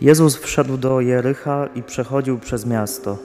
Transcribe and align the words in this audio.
Jezus 0.00 0.36
wszedł 0.36 0.76
do 0.76 1.00
Jericha 1.00 1.68
i 1.74 1.82
przechodził 1.82 2.38
przez 2.38 2.66
miasto. 2.66 3.18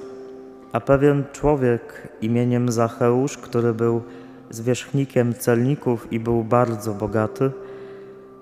A 0.72 0.80
pewien 0.80 1.24
człowiek 1.34 2.08
imieniem 2.22 2.72
Zacheusz, 2.72 3.38
który 3.38 3.74
był 3.74 4.02
zwierzchnikiem 4.50 5.34
celników 5.34 6.14
i 6.14 6.20
był 6.20 6.44
bardzo 6.44 6.94
bogaty, 6.94 7.52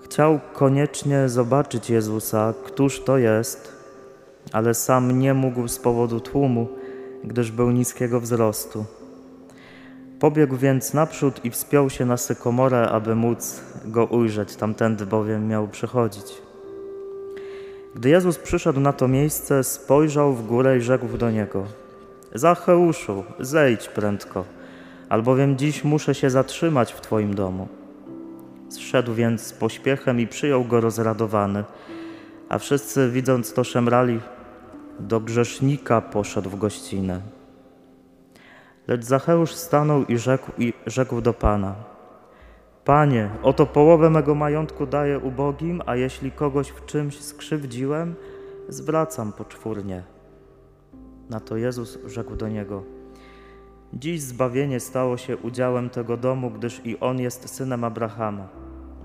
chciał 0.03 0.39
koniecznie 0.53 1.29
zobaczyć 1.29 1.89
Jezusa, 1.89 2.53
któż 2.63 3.03
to 3.03 3.17
jest, 3.17 3.71
ale 4.51 4.73
sam 4.73 5.19
nie 5.19 5.33
mógł 5.33 5.67
z 5.67 5.79
powodu 5.79 6.19
tłumu, 6.19 6.67
gdyż 7.23 7.51
był 7.51 7.71
niskiego 7.71 8.19
wzrostu. 8.19 8.85
Pobiegł 10.19 10.55
więc 10.55 10.93
naprzód 10.93 11.45
i 11.45 11.51
wspiął 11.51 11.89
się 11.89 12.05
na 12.05 12.17
sykomorę, 12.17 12.89
aby 12.89 13.15
móc 13.15 13.61
go 13.85 14.05
ujrzeć, 14.05 14.55
tamtędy 14.55 15.05
bowiem 15.05 15.47
miał 15.47 15.67
przychodzić. 15.67 16.50
Gdy 17.95 18.09
Jezus 18.09 18.37
przyszedł 18.37 18.79
na 18.79 18.93
to 18.93 19.07
miejsce, 19.07 19.63
spojrzał 19.63 20.33
w 20.33 20.47
górę 20.47 20.77
i 20.77 20.81
rzekł 20.81 21.17
do 21.17 21.31
niego: 21.31 21.63
Zacheuszu, 22.33 23.23
zejdź 23.39 23.87
prędko, 23.87 24.45
albowiem 25.09 25.57
dziś 25.57 25.83
muszę 25.83 26.15
się 26.15 26.29
zatrzymać 26.29 26.93
w 26.93 27.01
Twoim 27.01 27.35
domu. 27.35 27.67
Zszedł 28.69 29.13
więc 29.13 29.41
z 29.41 29.53
pośpiechem 29.53 30.19
i 30.19 30.27
przyjął 30.27 30.65
go 30.65 30.81
rozradowany, 30.81 31.63
a 32.49 32.57
wszyscy 32.57 33.09
widząc 33.09 33.53
to 33.53 33.63
szemrali, 33.63 34.19
do 34.99 35.19
grzesznika 35.19 36.01
poszedł 36.01 36.49
w 36.49 36.59
gościnę. 36.59 37.21
Lecz 38.87 39.03
Zacheusz 39.03 39.53
stanął 39.53 40.05
i 40.05 40.17
rzekł, 40.17 40.51
i 40.57 40.73
rzekł 40.85 41.21
do 41.21 41.33
Pana: 41.33 41.90
Panie, 42.85 43.29
oto 43.43 43.65
połowę 43.65 44.09
mego 44.09 44.35
majątku 44.35 44.85
daję 44.85 45.19
ubogim, 45.19 45.81
a 45.85 45.95
jeśli 45.95 46.31
kogoś 46.31 46.69
w 46.69 46.85
czymś 46.85 47.19
skrzywdziłem, 47.21 48.15
zwracam 48.69 49.33
poczwórnie. 49.33 50.03
Na 51.29 51.39
to 51.39 51.57
Jezus 51.57 51.99
rzekł 52.05 52.35
do 52.35 52.47
niego: 52.47 52.83
Dziś 53.93 54.21
zbawienie 54.21 54.79
stało 54.79 55.17
się 55.17 55.37
udziałem 55.37 55.89
tego 55.89 56.17
domu, 56.17 56.51
gdyż 56.51 56.81
i 56.85 56.99
on 56.99 57.19
jest 57.19 57.55
synem 57.55 57.83
Abrahama. 57.83 58.47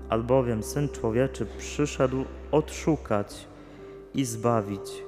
Albowiem 0.09 0.63
syn 0.63 0.89
człowieczy 0.89 1.45
przyszedł 1.57 2.25
odszukać 2.51 3.47
i 4.13 4.25
zbawić 4.25 5.03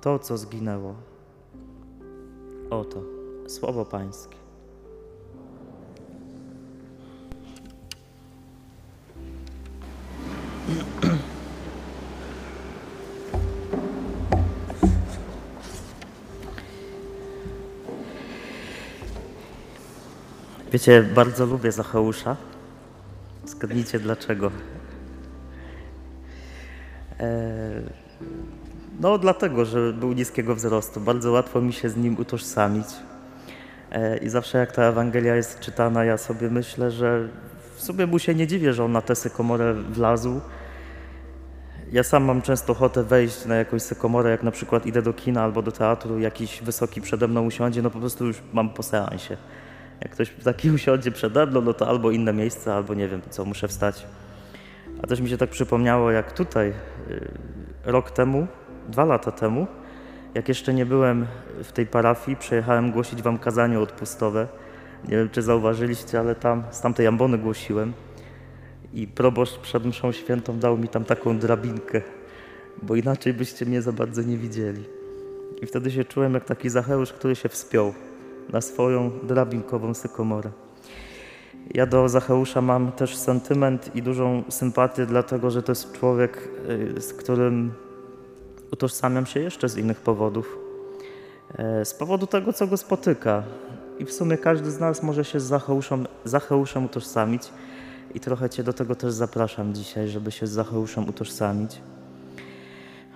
to, 0.00 0.18
co 0.18 0.38
zginęło. 0.38 0.94
Oto 2.70 3.02
słowo 3.46 3.84
Pańskie. 3.84 4.47
Wiecie, 20.72 21.02
bardzo 21.02 21.46
lubię 21.46 21.72
Zacheusza. 21.72 22.36
Zgadnijcie 23.44 24.00
dlaczego. 24.00 24.50
Eee, 27.20 27.82
no 29.00 29.18
dlatego, 29.18 29.64
że 29.64 29.92
był 29.92 30.12
niskiego 30.12 30.54
wzrostu. 30.54 31.00
Bardzo 31.00 31.32
łatwo 31.32 31.60
mi 31.60 31.72
się 31.72 31.88
z 31.88 31.96
nim 31.96 32.16
utożsamić. 32.18 32.86
Eee, 33.92 34.24
I 34.24 34.28
zawsze 34.28 34.58
jak 34.58 34.72
ta 34.72 34.82
Ewangelia 34.82 35.36
jest 35.36 35.60
czytana, 35.60 36.04
ja 36.04 36.16
sobie 36.16 36.50
myślę, 36.50 36.90
że 36.90 37.28
w 37.76 37.82
sumie 37.82 38.06
mu 38.06 38.18
się 38.18 38.34
nie 38.34 38.46
dziwię, 38.46 38.72
że 38.72 38.84
on 38.84 38.92
na 38.92 39.02
tę 39.02 39.16
sykomorę 39.16 39.74
wlazł. 39.74 40.40
Ja 41.92 42.02
sam 42.02 42.24
mam 42.24 42.42
często 42.42 42.72
ochotę 42.72 43.02
wejść 43.02 43.46
na 43.46 43.54
jakąś 43.54 43.82
sykomorę, 43.82 44.30
jak 44.30 44.42
na 44.42 44.50
przykład 44.50 44.86
idę 44.86 45.02
do 45.02 45.12
kina 45.12 45.42
albo 45.42 45.62
do 45.62 45.72
teatru, 45.72 46.18
jakiś 46.18 46.62
wysoki 46.62 47.00
przede 47.00 47.28
mną 47.28 47.46
usiądzie, 47.46 47.82
no 47.82 47.90
po 47.90 47.98
prostu 47.98 48.26
już 48.26 48.42
mam 48.52 48.70
po 48.70 48.82
seansie. 48.82 49.36
Jak 50.00 50.12
ktoś 50.12 50.30
taki 50.44 50.70
usiądzie 50.78 51.10
przede 51.10 51.46
mną, 51.46 51.60
no 51.60 51.74
to 51.74 51.88
albo 51.88 52.10
inne 52.10 52.32
miejsce, 52.32 52.74
albo 52.74 52.94
nie 52.94 53.08
wiem 53.08 53.22
co, 53.30 53.44
muszę 53.44 53.68
wstać. 53.68 54.06
A 55.02 55.06
też 55.06 55.20
mi 55.20 55.28
się 55.28 55.36
tak 55.36 55.50
przypomniało, 55.50 56.10
jak 56.10 56.32
tutaj 56.32 56.68
y, 57.10 57.30
rok 57.84 58.10
temu, 58.10 58.46
dwa 58.88 59.04
lata 59.04 59.30
temu, 59.30 59.66
jak 60.34 60.48
jeszcze 60.48 60.74
nie 60.74 60.86
byłem 60.86 61.26
w 61.64 61.72
tej 61.72 61.86
parafii, 61.86 62.36
przejechałem 62.36 62.92
głosić 62.92 63.22
wam 63.22 63.38
kazanie 63.38 63.80
odpustowe. 63.80 64.48
Nie 65.04 65.16
wiem, 65.16 65.28
czy 65.28 65.42
zauważyliście, 65.42 66.20
ale 66.20 66.34
tam 66.34 66.62
z 66.70 66.80
tamtej 66.80 67.06
ambony 67.06 67.38
głosiłem 67.38 67.92
i 68.94 69.06
proboszcz 69.06 69.58
przed 69.58 69.84
mszą 69.84 70.12
świętą 70.12 70.58
dał 70.58 70.78
mi 70.78 70.88
tam 70.88 71.04
taką 71.04 71.38
drabinkę, 71.38 72.02
bo 72.82 72.96
inaczej 72.96 73.34
byście 73.34 73.66
mnie 73.66 73.82
za 73.82 73.92
bardzo 73.92 74.22
nie 74.22 74.36
widzieli. 74.36 74.84
I 75.62 75.66
wtedy 75.66 75.90
się 75.90 76.04
czułem 76.04 76.34
jak 76.34 76.44
taki 76.44 76.70
Zacheusz, 76.70 77.12
który 77.12 77.36
się 77.36 77.48
wspiął 77.48 77.94
na 78.52 78.60
swoją 78.60 79.10
drabinkową 79.22 79.94
sykomorę. 79.94 80.50
Ja 81.74 81.86
do 81.86 82.08
Zacheusza 82.08 82.60
mam 82.60 82.92
też 82.92 83.16
sentyment 83.16 83.96
i 83.96 84.02
dużą 84.02 84.44
sympatię, 84.48 85.06
dlatego 85.06 85.50
że 85.50 85.62
to 85.62 85.72
jest 85.72 85.92
człowiek, 85.92 86.48
y, 86.96 87.00
z 87.00 87.12
którym 87.12 87.72
utożsamiam 88.72 89.26
się 89.26 89.40
jeszcze 89.40 89.68
z 89.68 89.76
innych 89.76 90.00
powodów. 90.00 90.58
E, 91.54 91.84
z 91.84 91.94
powodu 91.94 92.26
tego, 92.26 92.52
co 92.52 92.66
go 92.66 92.76
spotyka. 92.76 93.42
I 93.98 94.04
w 94.04 94.12
sumie 94.12 94.38
każdy 94.38 94.70
z 94.70 94.80
nas 94.80 95.02
może 95.02 95.24
się 95.24 95.40
z 95.40 95.44
Zacheuszem, 95.44 96.06
Zacheuszem 96.24 96.84
utożsamić. 96.84 97.42
I 98.14 98.20
trochę 98.20 98.50
Cię 98.50 98.62
do 98.62 98.72
tego 98.72 98.94
też 98.94 99.12
zapraszam 99.12 99.74
dzisiaj, 99.74 100.08
żeby 100.08 100.30
się 100.30 100.46
z 100.46 100.50
Zacheuszem 100.50 101.08
utożsamić. 101.08 101.80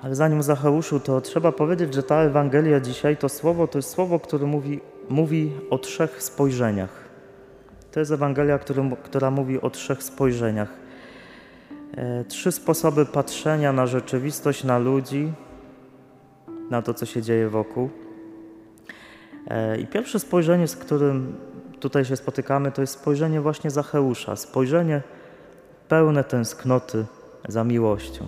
Ale 0.02 0.14
zanim 0.14 0.42
Zacheuszu, 0.42 1.00
to 1.00 1.20
trzeba 1.20 1.52
powiedzieć, 1.52 1.94
że 1.94 2.02
ta 2.02 2.16
Ewangelia 2.16 2.80
dzisiaj, 2.80 3.16
to 3.16 3.28
słowo, 3.28 3.66
to 3.66 3.78
jest 3.78 3.90
słowo, 3.90 4.20
które 4.20 4.46
mówi, 4.46 4.80
mówi 5.08 5.52
o 5.70 5.78
trzech 5.78 6.22
spojrzeniach. 6.22 7.08
To 7.92 8.00
jest 8.00 8.12
Ewangelia, 8.12 8.58
który, 8.58 8.82
która 9.02 9.30
mówi 9.30 9.60
o 9.60 9.70
trzech 9.70 10.02
spojrzeniach. 10.02 10.68
E, 11.96 12.24
trzy 12.24 12.52
sposoby 12.52 13.06
patrzenia 13.06 13.72
na 13.72 13.86
rzeczywistość, 13.86 14.64
na 14.64 14.78
ludzi, 14.78 15.32
na 16.70 16.82
to, 16.82 16.94
co 16.94 17.06
się 17.06 17.22
dzieje 17.22 17.48
wokół. 17.48 17.90
E, 19.48 19.80
I 19.80 19.86
pierwsze 19.86 20.20
spojrzenie, 20.20 20.68
z 20.68 20.76
którym 20.76 21.32
tutaj 21.82 22.04
się 22.04 22.16
spotykamy, 22.16 22.72
to 22.72 22.80
jest 22.80 22.92
spojrzenie 22.92 23.40
właśnie 23.40 23.70
Zacheusza, 23.70 24.36
spojrzenie 24.36 25.02
pełne 25.88 26.24
tęsknoty 26.24 27.04
za 27.48 27.64
miłością. 27.64 28.24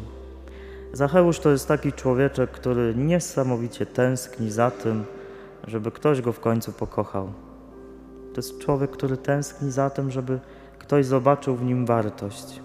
Zacheusz 0.92 1.40
to 1.40 1.50
jest 1.50 1.68
taki 1.68 1.92
człowieczek, 1.92 2.50
który 2.50 2.94
niesamowicie 2.96 3.86
tęskni 3.86 4.50
za 4.50 4.70
tym, 4.70 5.04
żeby 5.66 5.90
ktoś 5.90 6.20
go 6.20 6.32
w 6.32 6.40
końcu 6.40 6.72
pokochał. 6.72 7.32
To 8.34 8.38
jest 8.38 8.58
człowiek, 8.58 8.90
który 8.90 9.16
tęskni 9.16 9.70
za 9.70 9.90
tym, 9.90 10.10
żeby 10.10 10.38
ktoś 10.78 11.06
zobaczył 11.06 11.56
w 11.56 11.64
nim 11.64 11.86
wartość. 11.86 12.60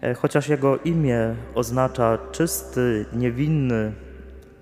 E, 0.00 0.14
chociaż 0.14 0.48
jego 0.48 0.76
imię 0.76 1.34
oznacza 1.54 2.18
czysty, 2.32 3.06
niewinny, 3.12 3.92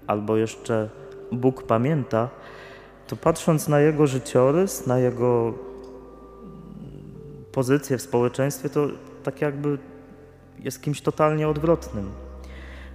albo 0.06 0.36
jeszcze 0.36 0.88
Bóg 1.32 1.62
pamięta, 1.62 2.28
to 3.10 3.16
patrząc 3.16 3.68
na 3.68 3.80
jego 3.80 4.06
życiorys, 4.06 4.86
na 4.86 4.98
jego 4.98 5.54
pozycję 7.52 7.98
w 7.98 8.02
społeczeństwie, 8.02 8.68
to 8.68 8.88
tak 9.22 9.40
jakby 9.40 9.78
jest 10.58 10.82
kimś 10.82 11.00
totalnie 11.00 11.48
odwrotnym. 11.48 12.10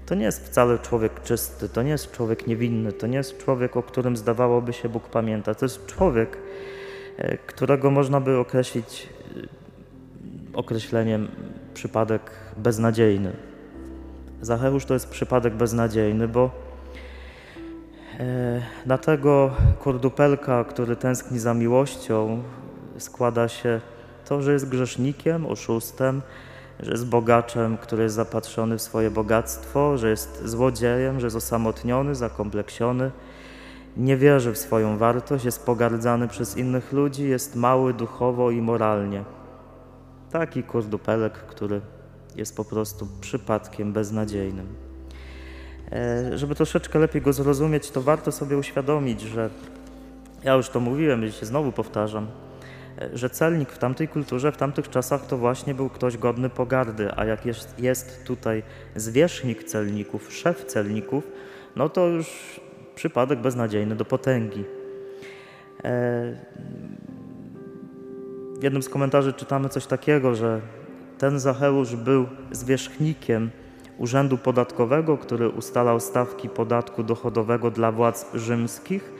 To 0.06 0.16
nie 0.16 0.26
jest 0.26 0.46
wcale 0.46 0.80
człowiek 0.80 1.24
czysty, 1.24 1.70
to 1.70 1.84
nie 1.84 1.90
jest 1.90 2.12
człowiek 2.12 2.48
niewinny, 2.48 2.92
to 2.92 3.08
nie 3.08 3.18
jest 3.18 3.38
człowiek, 3.38 3.78
o 3.78 3.84
którym 3.84 4.18
zdawałoby 4.18 4.74
się 4.74 4.90
Bóg 4.90 5.10
pamięta. 5.10 5.56
To 5.56 5.66
jest 5.66 5.86
człowiek, 5.86 6.38
e, 7.18 7.38
którego 7.38 7.92
można 7.92 8.22
by 8.22 8.38
określić 8.38 9.10
e, 10.54 10.58
określeniem 10.58 11.28
przypadek 11.74 12.22
beznadziejny. 12.58 13.34
Zacheusz 14.42 14.86
to 14.86 14.94
jest 14.94 15.10
przypadek 15.10 15.54
beznadziejny, 15.54 16.28
bo 16.28 16.65
e, 18.20 18.62
na 18.86 18.98
tego 18.98 19.52
kordupelka, 19.80 20.64
który 20.64 20.96
tęskni 20.96 21.40
za 21.40 21.54
miłością, 21.54 22.44
składa 22.98 23.48
się 23.48 23.82
to, 24.26 24.42
że 24.42 24.54
jest 24.54 24.70
grzesznikiem, 24.70 25.46
oszustem, 25.46 26.22
że 26.80 26.92
jest 26.92 27.08
bogaczem, 27.08 27.78
który 27.78 28.04
jest 28.04 28.16
zapatrzony 28.16 28.78
w 28.78 28.82
swoje 28.82 29.12
bogactwo, 29.12 29.98
że 29.98 30.10
jest 30.10 30.46
złodziejem, 30.46 31.20
że 31.20 31.26
jest 31.26 31.36
osamotniony, 31.36 32.16
zakompleksiony, 32.16 33.12
nie 33.98 34.18
wierzy 34.18 34.52
w 34.52 34.58
swoją 34.58 34.98
wartość, 34.98 35.46
jest 35.46 35.66
pogardzany 35.66 36.28
przez 36.28 36.58
innych 36.58 36.94
ludzi, 36.94 37.30
jest 37.30 37.56
mały 37.56 37.94
duchowo 37.94 38.52
i 38.52 38.62
moralnie. 38.62 39.24
Taki 40.32 40.64
kurdupelek, 40.64 41.34
który 41.34 41.82
jest 42.36 42.56
po 42.56 42.66
prostu 42.66 43.08
przypadkiem 43.22 43.94
beznadziejnym. 43.94 44.85
E, 45.92 46.38
żeby 46.38 46.56
troszeczkę 46.56 47.00
lepiej 47.00 47.22
go 47.22 47.34
zrozumieć, 47.34 47.92
to 47.92 48.02
warto 48.02 48.32
sobie 48.32 48.58
uświadomić, 48.58 49.22
że 49.22 49.50
ja 50.44 50.54
już 50.54 50.70
to 50.70 50.80
mówiłem 50.80 51.26
i 51.26 51.32
się 51.32 51.46
znowu 51.46 51.72
powtarzam, 51.72 52.28
e, 53.02 53.18
że 53.18 53.30
celnik 53.30 53.72
w 53.72 53.78
tamtej 53.78 54.08
kulturze, 54.08 54.52
w 54.52 54.58
tamtych 54.58 54.90
czasach 54.90 55.26
to 55.28 55.38
właśnie 55.38 55.74
był 55.74 55.90
ktoś 55.90 56.18
godny 56.18 56.50
pogardy, 56.50 57.12
a 57.16 57.26
jak 57.26 57.46
jest, 57.46 57.80
jest 57.80 58.24
tutaj 58.24 58.64
zwierzchnik 58.96 59.64
celników, 59.64 60.34
szef 60.34 60.66
celników, 60.66 61.28
no 61.76 61.90
to 61.90 62.08
już 62.08 62.60
przypadek 62.96 63.40
beznadziejny 63.40 63.96
do 63.96 64.06
potęgi. 64.06 64.64
E, 65.84 66.36
w 68.60 68.64
jednym 68.64 68.84
z 68.84 68.90
komentarzy 68.90 69.34
czytamy 69.34 69.70
coś 69.70 69.86
takiego, 69.86 70.36
że 70.36 70.62
ten 71.18 71.40
Zacheusz 71.40 71.96
był 71.96 72.28
zwierzchnikiem 72.52 73.50
urzędu 73.98 74.38
podatkowego, 74.38 75.18
który 75.18 75.50
ustalał 75.50 76.00
stawki 76.00 76.50
podatku 76.50 77.04
dochodowego 77.04 77.72
dla 77.72 77.92
władz 77.92 78.26
rzymskich 78.34 79.12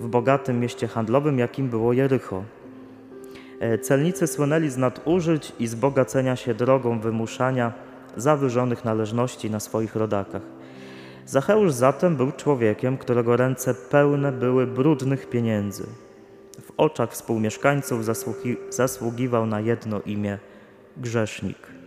w 0.00 0.08
bogatym 0.08 0.60
mieście 0.60 0.88
handlowym, 0.88 1.38
jakim 1.38 1.68
było 1.68 1.92
Jericho. 1.92 2.42
E, 3.60 3.78
celnicy 3.78 4.26
słynęli 4.26 4.70
z 4.70 4.76
nadużyć 4.76 5.52
i 5.60 5.66
zbogacenia 5.66 6.36
się 6.36 6.54
drogą 6.54 7.00
wymuszania 7.00 7.72
zawyżonych 8.16 8.84
należności 8.84 9.50
na 9.50 9.60
swoich 9.60 9.96
rodakach. 9.96 10.42
Zacheusz 11.26 11.72
zatem 11.72 12.16
był 12.16 12.32
człowiekiem, 12.32 12.98
którego 12.98 13.36
ręce 13.36 13.74
pełne 13.74 14.32
były 14.32 14.66
brudnych 14.66 15.30
pieniędzy. 15.30 15.86
W 16.62 16.72
oczach 16.76 17.12
współmieszkańców 17.12 18.04
zasługi, 18.04 18.56
zasługiwał 18.70 19.46
na 19.46 19.60
jedno 19.60 20.00
imię 20.00 20.38
grzesznik. 20.96 21.77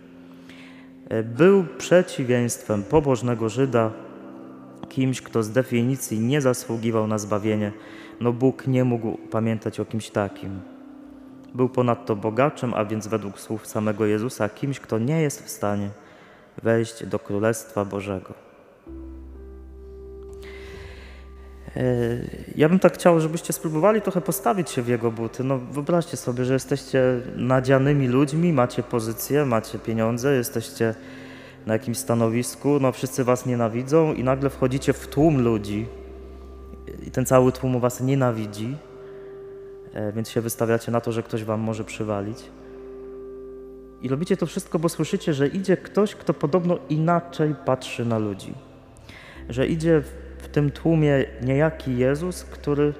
Był 1.24 1.64
przeciwieństwem 1.78 2.82
pobożnego 2.82 3.48
Żyda, 3.48 3.90
kimś, 4.88 5.22
kto 5.22 5.42
z 5.42 5.50
definicji 5.50 6.20
nie 6.20 6.40
zasługiwał 6.40 7.06
na 7.06 7.18
zbawienie, 7.18 7.72
no 8.20 8.32
Bóg 8.32 8.66
nie 8.66 8.84
mógł 8.84 9.18
pamiętać 9.30 9.80
o 9.80 9.84
kimś 9.84 10.10
takim. 10.10 10.60
Był 11.54 11.68
ponadto 11.68 12.16
bogaczem, 12.16 12.74
a 12.74 12.84
więc 12.84 13.06
według 13.06 13.40
słów 13.40 13.66
samego 13.66 14.06
Jezusa, 14.06 14.48
kimś, 14.48 14.80
kto 14.80 14.98
nie 14.98 15.22
jest 15.22 15.44
w 15.44 15.48
stanie 15.48 15.90
wejść 16.62 17.06
do 17.06 17.18
Królestwa 17.18 17.84
Bożego. 17.84 18.51
Ja 22.56 22.68
bym 22.68 22.78
tak 22.78 22.94
chciał, 22.94 23.20
żebyście 23.20 23.52
spróbowali 23.52 24.00
trochę 24.00 24.20
postawić 24.20 24.70
się 24.70 24.82
w 24.82 24.88
jego 24.88 25.10
buty. 25.10 25.44
No, 25.44 25.58
wyobraźcie 25.58 26.16
sobie, 26.16 26.44
że 26.44 26.52
jesteście 26.52 27.02
nadzianymi 27.36 28.08
ludźmi, 28.08 28.52
macie 28.52 28.82
pozycję, 28.82 29.44
macie 29.44 29.78
pieniądze, 29.78 30.34
jesteście 30.34 30.94
na 31.66 31.72
jakimś 31.72 31.98
stanowisku, 31.98 32.80
no 32.80 32.92
wszyscy 32.92 33.24
was 33.24 33.46
nienawidzą 33.46 34.14
i 34.14 34.24
nagle 34.24 34.50
wchodzicie 34.50 34.92
w 34.92 35.08
tłum 35.08 35.42
ludzi 35.42 35.86
i 37.06 37.10
ten 37.10 37.26
cały 37.26 37.52
tłum 37.52 37.80
was 37.80 38.00
nienawidzi, 38.00 38.76
e, 39.94 40.12
więc 40.12 40.30
się 40.30 40.40
wystawiacie 40.40 40.92
na 40.92 41.00
to, 41.00 41.12
że 41.12 41.22
ktoś 41.22 41.44
wam 41.44 41.60
może 41.60 41.84
przywalić. 41.84 42.38
I 44.02 44.08
robicie 44.08 44.36
to 44.36 44.46
wszystko, 44.46 44.78
bo 44.78 44.88
słyszycie, 44.88 45.34
że 45.34 45.48
idzie 45.48 45.76
ktoś, 45.76 46.14
kto 46.14 46.34
podobno 46.34 46.78
inaczej 46.88 47.54
patrzy 47.64 48.04
na 48.04 48.18
ludzi. 48.18 48.54
Że 49.48 49.66
idzie 49.66 50.02
w 50.42 50.48
tym 50.48 50.70
tłumie 50.70 51.24
niejaki 51.42 51.98
Jezus, 51.98 52.44
który 52.44 52.94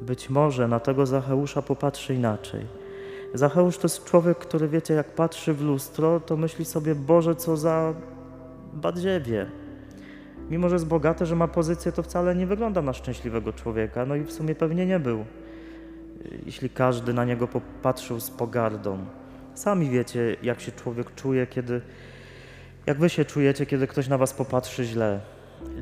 być 0.00 0.30
może 0.30 0.68
na 0.68 0.80
tego 0.80 1.06
Zacheusza 1.06 1.62
popatrzy 1.62 2.14
inaczej. 2.14 2.66
Zacheusz 3.34 3.78
to 3.78 3.84
jest 3.84 4.04
człowiek, 4.04 4.38
który 4.38 4.68
wiecie, 4.68 4.94
jak 4.94 5.14
patrzy 5.14 5.54
w 5.54 5.62
lustro, 5.62 6.20
to 6.20 6.36
myśli 6.36 6.64
sobie, 6.64 6.94
Boże, 6.94 7.34
co 7.34 7.56
za 7.56 7.94
badziewie. 8.72 9.46
Mimo, 10.50 10.68
że 10.68 10.74
jest 10.74 10.86
bogaty, 10.86 11.26
że 11.26 11.36
ma 11.36 11.48
pozycję, 11.48 11.92
to 11.92 12.02
wcale 12.02 12.34
nie 12.34 12.46
wygląda 12.46 12.82
na 12.82 12.92
szczęśliwego 12.92 13.52
człowieka. 13.52 14.06
No 14.06 14.16
i 14.16 14.22
w 14.22 14.32
sumie 14.32 14.54
pewnie 14.54 14.86
nie 14.86 14.98
był, 15.00 15.24
jeśli 16.46 16.70
każdy 16.70 17.12
na 17.12 17.24
niego 17.24 17.48
popatrzył 17.48 18.20
z 18.20 18.30
pogardą. 18.30 18.98
Sami 19.54 19.90
wiecie, 19.90 20.36
jak 20.42 20.60
się 20.60 20.72
człowiek 20.72 21.14
czuje, 21.14 21.46
kiedy, 21.46 21.80
jak 22.86 22.98
wy 22.98 23.08
się 23.08 23.24
czujecie, 23.24 23.66
kiedy 23.66 23.86
ktoś 23.86 24.08
na 24.08 24.18
was 24.18 24.32
popatrzy 24.32 24.84
źle. 24.84 25.20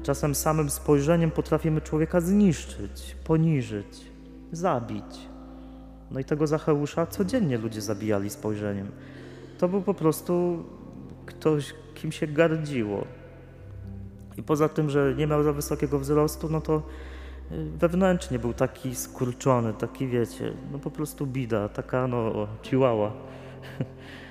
Czasem 0.02 0.34
samym 0.34 0.70
spojrzeniem 0.70 1.30
potrafimy 1.30 1.80
człowieka 1.80 2.20
zniszczyć, 2.20 3.16
poniżyć, 3.24 4.10
zabić. 4.52 5.28
No 6.10 6.20
i 6.20 6.24
tego 6.24 6.46
Zacheusza 6.46 7.06
codziennie 7.06 7.58
ludzie 7.58 7.80
zabijali 7.80 8.30
spojrzeniem. 8.30 8.90
To 9.58 9.68
był 9.68 9.82
po 9.82 9.94
prostu 9.94 10.64
ktoś, 11.26 11.74
kim 11.94 12.12
się 12.12 12.26
gardziło. 12.26 13.04
I 14.36 14.42
poza 14.42 14.68
tym, 14.68 14.90
że 14.90 15.14
nie 15.16 15.26
miał 15.26 15.42
za 15.42 15.52
wysokiego 15.52 15.98
wzrostu, 15.98 16.48
no 16.48 16.60
to 16.60 16.82
y, 17.52 17.70
wewnętrznie 17.78 18.38
był 18.38 18.52
taki 18.52 18.94
skurczony, 18.94 19.74
taki 19.74 20.08
wiecie, 20.08 20.52
no 20.72 20.78
po 20.78 20.90
prostu 20.90 21.26
bida, 21.26 21.68
taka 21.68 22.06
no 22.06 22.48
chihuahua. 22.62 23.12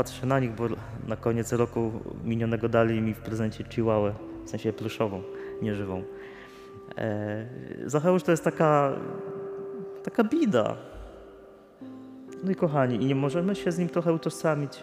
Patrzę 0.00 0.26
na 0.26 0.40
nich, 0.40 0.52
bo 0.52 0.68
na 1.08 1.16
koniec 1.16 1.52
roku 1.52 1.92
minionego 2.24 2.68
dali 2.68 3.00
mi 3.00 3.14
w 3.14 3.18
prezencie 3.18 3.64
chihuahuę, 3.64 4.14
w 4.44 4.50
sensie 4.50 4.72
pluszową, 4.72 5.22
nieżywą. 5.62 6.02
E, 6.98 7.46
Zacheusz 7.86 8.22
to 8.22 8.30
jest 8.30 8.44
taka 8.44 8.92
Taka 10.04 10.24
bida. 10.24 10.76
No 12.44 12.50
i 12.50 12.54
kochani, 12.54 12.96
i 12.96 13.06
nie 13.06 13.14
możemy 13.14 13.54
się 13.54 13.72
z 13.72 13.78
nim 13.78 13.88
trochę 13.88 14.12
utożsamić. 14.12 14.82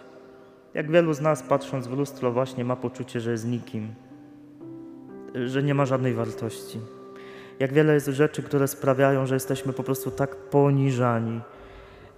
Jak 0.74 0.90
wielu 0.90 1.14
z 1.14 1.20
nas, 1.20 1.42
patrząc 1.42 1.86
w 1.86 1.92
lustro, 1.92 2.32
właśnie 2.32 2.64
ma 2.64 2.76
poczucie, 2.76 3.20
że 3.20 3.30
jest 3.30 3.46
nikim, 3.46 3.94
że 5.46 5.62
nie 5.62 5.74
ma 5.74 5.86
żadnej 5.86 6.14
wartości. 6.14 6.80
Jak 7.58 7.72
wiele 7.72 7.94
jest 7.94 8.06
rzeczy, 8.06 8.42
które 8.42 8.68
sprawiają, 8.68 9.26
że 9.26 9.34
jesteśmy 9.34 9.72
po 9.72 9.82
prostu 9.82 10.10
tak 10.10 10.36
poniżani. 10.36 11.40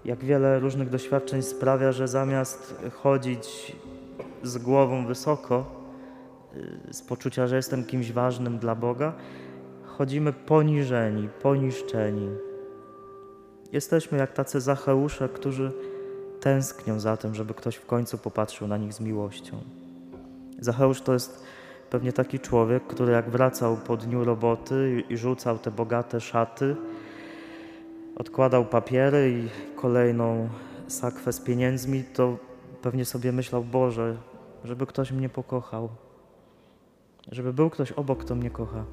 Jak 0.05 0.25
wiele 0.25 0.59
różnych 0.59 0.91
doświadczeń 0.91 1.43
sprawia, 1.43 1.93
że 1.93 2.09
zamiast 2.09 2.75
chodzić 2.93 3.77
z 4.43 4.59
głową 4.59 5.07
wysoko, 5.07 5.85
y, 6.91 6.95
z 6.95 7.03
poczucia, 7.03 7.47
że 7.47 7.57
jestem 7.57 7.85
kimś 7.85 8.13
ważnym 8.13 8.59
dla 8.59 8.75
Boga, 8.75 9.13
chodzimy 9.85 10.33
poniżeni, 10.33 11.29
poniszczeni. 11.43 12.29
Jesteśmy 13.73 14.19
jak 14.19 14.33
tacy 14.33 14.61
Zacheusze, 14.61 15.29
którzy 15.29 15.73
tęsknią 16.41 17.01
za 17.01 17.17
tym, 17.17 17.35
żeby 17.35 17.55
ktoś 17.55 17.77
w 17.77 17.87
końcu 17.87 18.19
popatrzył 18.19 18.69
na 18.69 18.77
nich 18.77 18.93
z 18.93 19.01
miłością. 19.01 19.57
Zacheusz 20.61 21.03
to 21.03 21.13
jest 21.13 21.45
pewnie 21.91 22.13
taki 22.13 22.39
człowiek, 22.39 22.87
który 22.87 23.13
jak 23.13 23.31
wracał 23.31 23.77
po 23.77 23.97
dniu 23.97 24.25
roboty 24.25 25.03
i 25.09 25.17
rzucał 25.17 25.59
te 25.59 25.71
bogate 25.71 26.21
szaty, 26.21 26.77
odkładał 28.21 28.65
papiery 28.65 29.31
i 29.31 29.77
kolejną 29.81 30.49
sakwę 30.89 31.33
z 31.33 31.41
pieniędzmi, 31.41 32.05
to 32.05 32.37
pewnie 32.83 33.05
sobie 33.05 33.33
myślał, 33.33 33.65
Boże, 33.65 34.17
żeby 34.65 34.87
ktoś 34.87 35.13
mnie 35.13 35.29
pokochał, 35.29 35.89
żeby 37.33 37.53
był 37.53 37.71
ktoś 37.71 37.93
obok, 37.93 38.25
kto 38.25 38.35
mnie 38.35 38.51
kocha. 38.51 38.85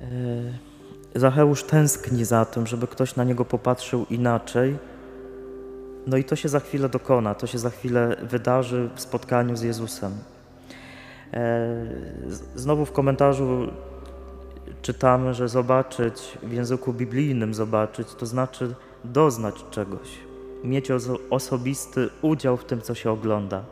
Yy. 0.00 0.58
Zacheusz 1.14 1.64
tęskni 1.64 2.24
za 2.24 2.44
tym, 2.44 2.66
żeby 2.66 2.86
ktoś 2.86 3.16
na 3.16 3.24
niego 3.24 3.44
popatrzył 3.44 4.06
inaczej. 4.10 4.76
No 6.06 6.16
i 6.16 6.24
to 6.24 6.36
się 6.36 6.48
za 6.48 6.60
chwilę 6.60 6.88
dokona, 6.88 7.34
to 7.34 7.46
się 7.46 7.58
za 7.58 7.70
chwilę 7.70 8.16
wydarzy 8.22 8.90
w 8.94 9.00
spotkaniu 9.00 9.56
z 9.56 9.62
Jezusem. 9.62 10.12
E, 11.32 11.76
znowu 12.54 12.84
w 12.84 12.92
komentarzu 12.92 13.72
czytamy, 14.82 15.34
że 15.34 15.48
zobaczyć 15.48 16.38
w 16.42 16.52
języku 16.52 16.92
biblijnym 16.92 17.54
zobaczyć, 17.54 18.14
to 18.14 18.26
znaczy 18.26 18.74
doznać 19.04 19.64
czegoś, 19.70 20.18
mieć 20.64 20.88
osobisty 21.30 22.08
udział 22.22 22.56
w 22.56 22.64
tym, 22.64 22.80
co 22.80 22.94
się 22.94 23.10
ogląda. 23.10 23.64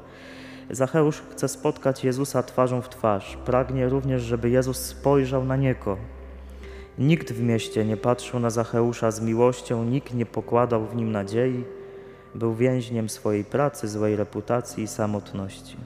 Zacheusz 0.71 1.23
chce 1.31 1.49
spotkać 1.49 2.05
Jezusa 2.05 2.43
twarzą 2.43 2.83
w 2.83 2.89
twarz. 2.89 3.39
Pragnie 3.45 3.89
również, 3.89 4.23
żeby 4.23 4.51
Jezus 4.51 4.77
spojrzał 4.77 5.45
na 5.45 5.57
niego, 5.57 5.97
Nikt 6.99 7.33
w 7.33 7.43
mieście 7.43 7.85
nie 7.85 7.97
patrzył 7.97 8.41
na 8.41 8.51
Zacheusza 8.51 9.11
z 9.11 9.21
miłością, 9.21 9.85
nikt 9.85 10.15
nie 10.15 10.27
pokładał 10.27 10.87
w 10.87 10.97
nim 10.97 11.13
nadziei. 11.13 11.65
Był 12.35 12.55
więźniem 12.55 13.09
swojej 13.09 13.45
pracy, 13.45 13.89
złej 13.89 14.17
reputacji 14.17 14.85
i 14.85 14.89
samotności. 14.89 15.77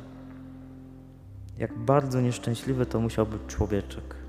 Jak 1.58 1.78
bardzo 1.78 2.20
nieszczęśliwy 2.20 2.86
to 2.86 3.00
musiał 3.00 3.26
być 3.26 3.40
człowieczek. 3.46 4.19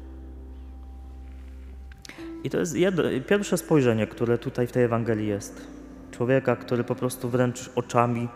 I 2.43 2.49
to 2.49 2.57
jest 2.57 2.75
jedno, 2.75 3.03
pierwsze 3.27 3.57
spojrzenie, 3.57 4.07
które 4.07 4.37
tutaj 4.37 4.67
w 4.67 4.71
tej 4.71 4.83
Ewangelii 4.83 5.27
jest. 5.27 5.67
Człowieka, 6.11 6.55
który 6.55 6.83
po 6.83 6.95
prostu 6.95 7.29
wręcz 7.29 7.69
oczami 7.75 8.29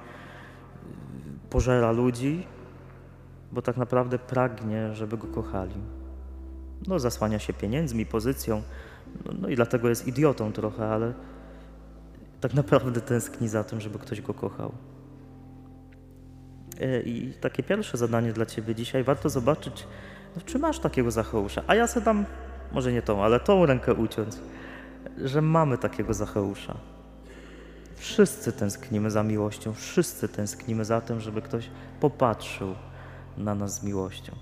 pożera 1.50 1.92
ludzi, 1.92 2.46
bo 3.52 3.62
tak 3.62 3.78
naprawdę 3.78 4.20
pragnie, 4.20 4.96
żeby 4.96 5.18
go 5.18 5.28
kochali 5.28 5.76
no, 6.88 7.00
zasłania 7.00 7.40
się 7.40 7.54
pieniędzmi, 7.54 8.06
pozycją, 8.06 8.62
no, 9.26 9.32
no 9.42 9.50
i 9.50 9.56
dlatego 9.56 9.90
jest 9.90 10.08
idiotą 10.08 10.52
trochę, 10.52 10.88
ale 10.88 11.14
tak 12.42 12.54
naprawdę 12.54 13.02
tęskni 13.02 13.48
za 13.48 13.64
tym, 13.64 13.82
żeby 13.82 14.00
ktoś 14.00 14.22
go 14.22 14.34
kochał. 14.34 14.72
E, 16.82 17.02
I 17.02 17.34
takie 17.34 17.64
pierwsze 17.64 17.98
zadanie 17.98 18.34
dla 18.34 18.46
Ciebie 18.46 18.76
dzisiaj, 18.76 19.04
warto 19.04 19.30
zobaczyć, 19.30 19.88
no, 20.36 20.42
czy 20.46 20.60
masz 20.60 20.80
takiego 20.80 21.12
Zacheusza. 21.12 21.62
A 21.68 21.76
ja 21.76 21.88
sobie 21.88 22.06
dam 22.06 22.26
może 22.72 22.94
nie 22.94 23.02
tą, 23.02 23.24
ale 23.24 23.40
tą 23.40 23.66
rękę 23.66 23.94
uciąć, 23.94 24.36
że 25.24 25.42
mamy 25.42 25.78
takiego 25.78 26.14
Zacheusza. 26.14 26.76
Wszyscy 27.96 28.52
tęsknimy 28.52 29.12
za 29.12 29.24
miłością, 29.24 29.74
wszyscy 29.74 30.28
tęsknimy 30.28 30.86
za 30.86 31.02
tym, 31.02 31.20
żeby 31.20 31.42
ktoś 31.42 31.70
popatrzył 32.00 32.76
na 33.38 33.56
nas 33.56 33.80
z 33.80 33.84
miłością. 33.84 34.36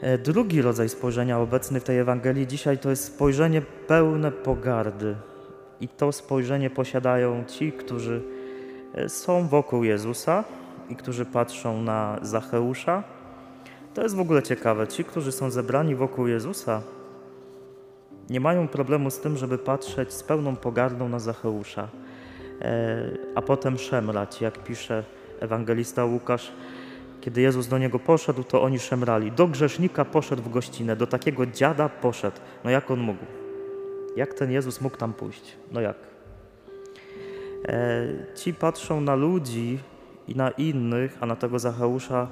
E, 0.00 0.18
drugi 0.18 0.62
rodzaj 0.62 0.88
spojrzenia 0.88 1.38
obecny 1.38 1.80
w 1.80 1.84
tej 1.84 1.98
Ewangelii 1.98 2.46
dzisiaj 2.46 2.78
to 2.78 2.90
jest 2.90 3.04
spojrzenie 3.04 3.62
pełne 3.62 4.32
pogardy. 4.32 5.16
I 5.80 5.88
to 5.88 6.12
spojrzenie 6.12 6.70
posiadają 6.70 7.44
ci, 7.44 7.72
którzy 7.72 8.22
e, 8.94 9.08
są 9.08 9.48
wokół 9.48 9.84
Jezusa 9.84 10.44
i 10.88 10.96
którzy 10.96 11.24
patrzą 11.24 11.82
na 11.82 12.18
Zacheusza. 12.22 13.02
To 14.00 14.04
jest 14.04 14.16
w 14.16 14.20
ogóle 14.20 14.42
ciekawe. 14.42 14.88
Ci, 14.88 15.04
którzy 15.04 15.32
są 15.32 15.50
zebrani 15.50 15.94
wokół 15.94 16.26
Jezusa, 16.26 16.82
nie 18.30 18.40
mają 18.40 18.68
problemu 18.68 19.10
z 19.10 19.18
tym, 19.18 19.36
żeby 19.36 19.58
patrzeć 19.58 20.12
z 20.12 20.22
pełną 20.22 20.56
pogardą 20.56 21.08
na 21.08 21.18
Zacheusza, 21.18 21.88
e, 22.62 23.10
a 23.34 23.42
potem 23.42 23.78
szemrać, 23.78 24.40
jak 24.40 24.64
pisze 24.64 25.04
ewangelista 25.40 26.04
Łukasz. 26.04 26.52
Kiedy 27.20 27.40
Jezus 27.40 27.68
do 27.68 27.78
niego 27.78 27.98
poszedł, 27.98 28.44
to 28.44 28.62
oni 28.62 28.78
szemrali. 28.78 29.32
Do 29.32 29.46
grzesznika 29.46 30.04
poszedł 30.04 30.42
w 30.42 30.50
gościnę, 30.50 30.96
do 30.96 31.06
takiego 31.06 31.46
dziada 31.46 31.88
poszedł. 31.88 32.36
No 32.64 32.70
jak 32.70 32.90
on 32.90 33.00
mógł? 33.00 33.24
Jak 34.16 34.34
ten 34.34 34.50
Jezus 34.50 34.80
mógł 34.80 34.96
tam 34.96 35.12
pójść? 35.12 35.56
No 35.72 35.80
jak? 35.80 35.96
E, 37.68 38.06
ci 38.34 38.54
patrzą 38.54 39.00
na 39.00 39.14
ludzi 39.14 39.78
i 40.28 40.36
na 40.36 40.50
innych, 40.50 41.18
a 41.20 41.26
na 41.26 41.36
tego 41.36 41.58
Zacheusza 41.58 42.28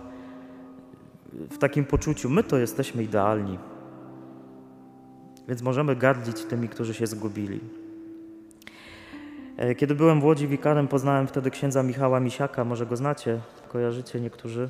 w 1.33 1.59
takim 1.59 1.85
poczuciu, 1.85 2.31
my 2.31 2.45
to 2.45 2.59
jesteśmy 2.59 3.03
idealni. 3.03 3.59
Więc 5.49 5.63
możemy 5.63 5.97
gardzić 5.97 6.45
tymi, 6.45 6.69
którzy 6.69 6.95
się 6.95 7.07
zgubili. 7.07 7.61
E, 9.57 9.75
kiedy 9.75 9.95
byłem 9.95 10.21
w 10.21 10.25
Łodzi 10.25 10.49
wikarem, 10.49 10.89
poznałem 10.89 11.27
wtedy 11.27 11.51
księdza 11.51 11.83
Michała 11.83 12.21
Misiaka, 12.21 12.65
może 12.65 12.87
go 12.87 12.97
znacie, 12.97 13.41
kojarzycie 13.69 14.21
niektórzy. 14.21 14.69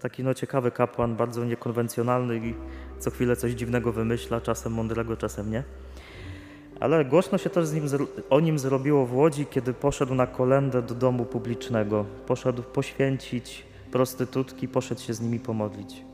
Taki 0.00 0.24
no 0.24 0.34
ciekawy 0.34 0.70
kapłan, 0.70 1.16
bardzo 1.16 1.44
niekonwencjonalny 1.44 2.36
i 2.36 2.54
co 2.98 3.10
chwilę 3.10 3.36
coś 3.36 3.52
dziwnego 3.52 3.92
wymyśla, 3.92 4.40
czasem 4.40 4.72
mądrego, 4.72 5.16
czasem 5.16 5.50
nie. 5.50 5.62
Ale 6.80 7.04
głośno 7.04 7.38
się 7.38 7.50
też 7.50 7.72
nim, 7.72 7.84
o 8.30 8.40
nim 8.40 8.58
zrobiło 8.58 9.06
w 9.06 9.14
Łodzi, 9.14 9.46
kiedy 9.46 9.74
poszedł 9.74 10.14
na 10.14 10.26
kolendę 10.26 10.82
do 10.82 10.94
domu 10.94 11.24
publicznego. 11.24 12.04
Poszedł 12.26 12.62
poświęcić 12.62 13.71
prostytutki, 13.92 14.68
poszedł 14.68 15.00
się 15.00 15.14
z 15.14 15.20
nimi 15.20 15.40
pomodlić. 15.40 16.04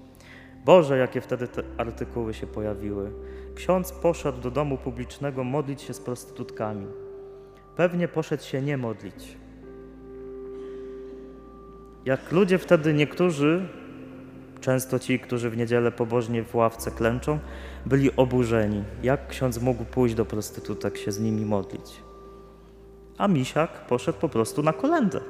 Boże, 0.64 0.98
jakie 0.98 1.20
wtedy 1.20 1.48
te 1.48 1.62
artykuły 1.76 2.34
się 2.34 2.46
pojawiły. 2.46 3.10
Ksiądz 3.54 3.92
poszedł 3.92 4.40
do 4.40 4.50
domu 4.50 4.78
publicznego 4.78 5.44
modlić 5.44 5.82
się 5.82 5.94
z 5.94 6.00
prostytutkami. 6.00 6.86
Pewnie 7.76 8.08
poszedł 8.08 8.42
się 8.42 8.62
nie 8.62 8.76
modlić. 8.76 9.36
Jak 12.04 12.32
ludzie 12.32 12.58
wtedy 12.58 12.94
niektórzy, 12.94 13.68
często 14.60 14.98
ci, 14.98 15.18
którzy 15.18 15.50
w 15.50 15.56
niedzielę 15.56 15.92
pobożnie 15.92 16.42
w 16.42 16.54
ławce 16.54 16.90
klęczą, 16.90 17.38
byli 17.86 18.16
oburzeni. 18.16 18.84
Jak 19.02 19.28
ksiądz 19.28 19.62
mógł 19.62 19.84
pójść 19.84 20.14
do 20.14 20.24
prostytutek 20.24 20.98
się 20.98 21.12
z 21.12 21.20
nimi 21.20 21.44
modlić? 21.44 22.02
A 23.18 23.28
misiak 23.28 23.86
poszedł 23.86 24.18
po 24.18 24.28
prostu 24.28 24.62
na 24.62 24.72
kolendę. 24.72 25.20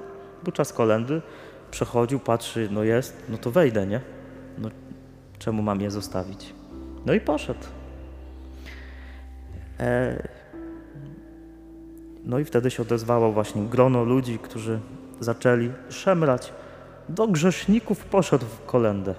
Był 0.45 0.53
czas 0.53 0.73
kolendy, 0.73 1.23
przechodził, 1.71 2.21
patrzy, 2.21 2.69
no 2.71 2.85
jest, 2.85 3.23
no 3.29 3.39
to 3.39 3.51
wejdę, 3.51 3.87
nie? 3.87 4.01
No, 4.59 4.69
czemu 5.39 5.63
mam 5.63 5.81
je 5.81 5.91
zostawić? 5.91 6.55
No 7.07 7.15
i 7.15 7.21
poszedł. 7.21 7.65
E... 9.81 10.29
No 12.25 12.39
i 12.39 12.45
wtedy 12.45 12.71
się 12.71 12.83
odezwało 12.83 13.33
właśnie 13.33 13.63
grono 13.63 14.05
ludzi, 14.05 14.39
którzy 14.39 14.81
zaczęli 15.21 15.71
szemrać. 15.89 16.53
Do 17.09 17.29
grzeszników 17.29 18.05
poszedł 18.05 18.47
w 18.47 18.67
kolendę. 18.67 19.15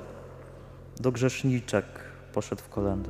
Do 1.00 1.12
grzeszniczek 1.12 1.86
poszedł 2.34 2.62
w 2.62 2.70
kolendę. 2.70 3.10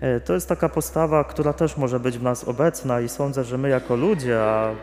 E, 0.00 0.20
to 0.20 0.34
jest 0.34 0.48
taka 0.48 0.68
postawa, 0.68 1.24
która 1.24 1.52
też 1.52 1.76
może 1.76 2.00
być 2.00 2.18
w 2.18 2.22
nas 2.22 2.44
obecna 2.44 3.00
i 3.00 3.08
sądzę, 3.08 3.44
że 3.44 3.58
my 3.58 3.68
jako 3.68 3.96
ludzie, 3.96 4.42
a 4.42 4.74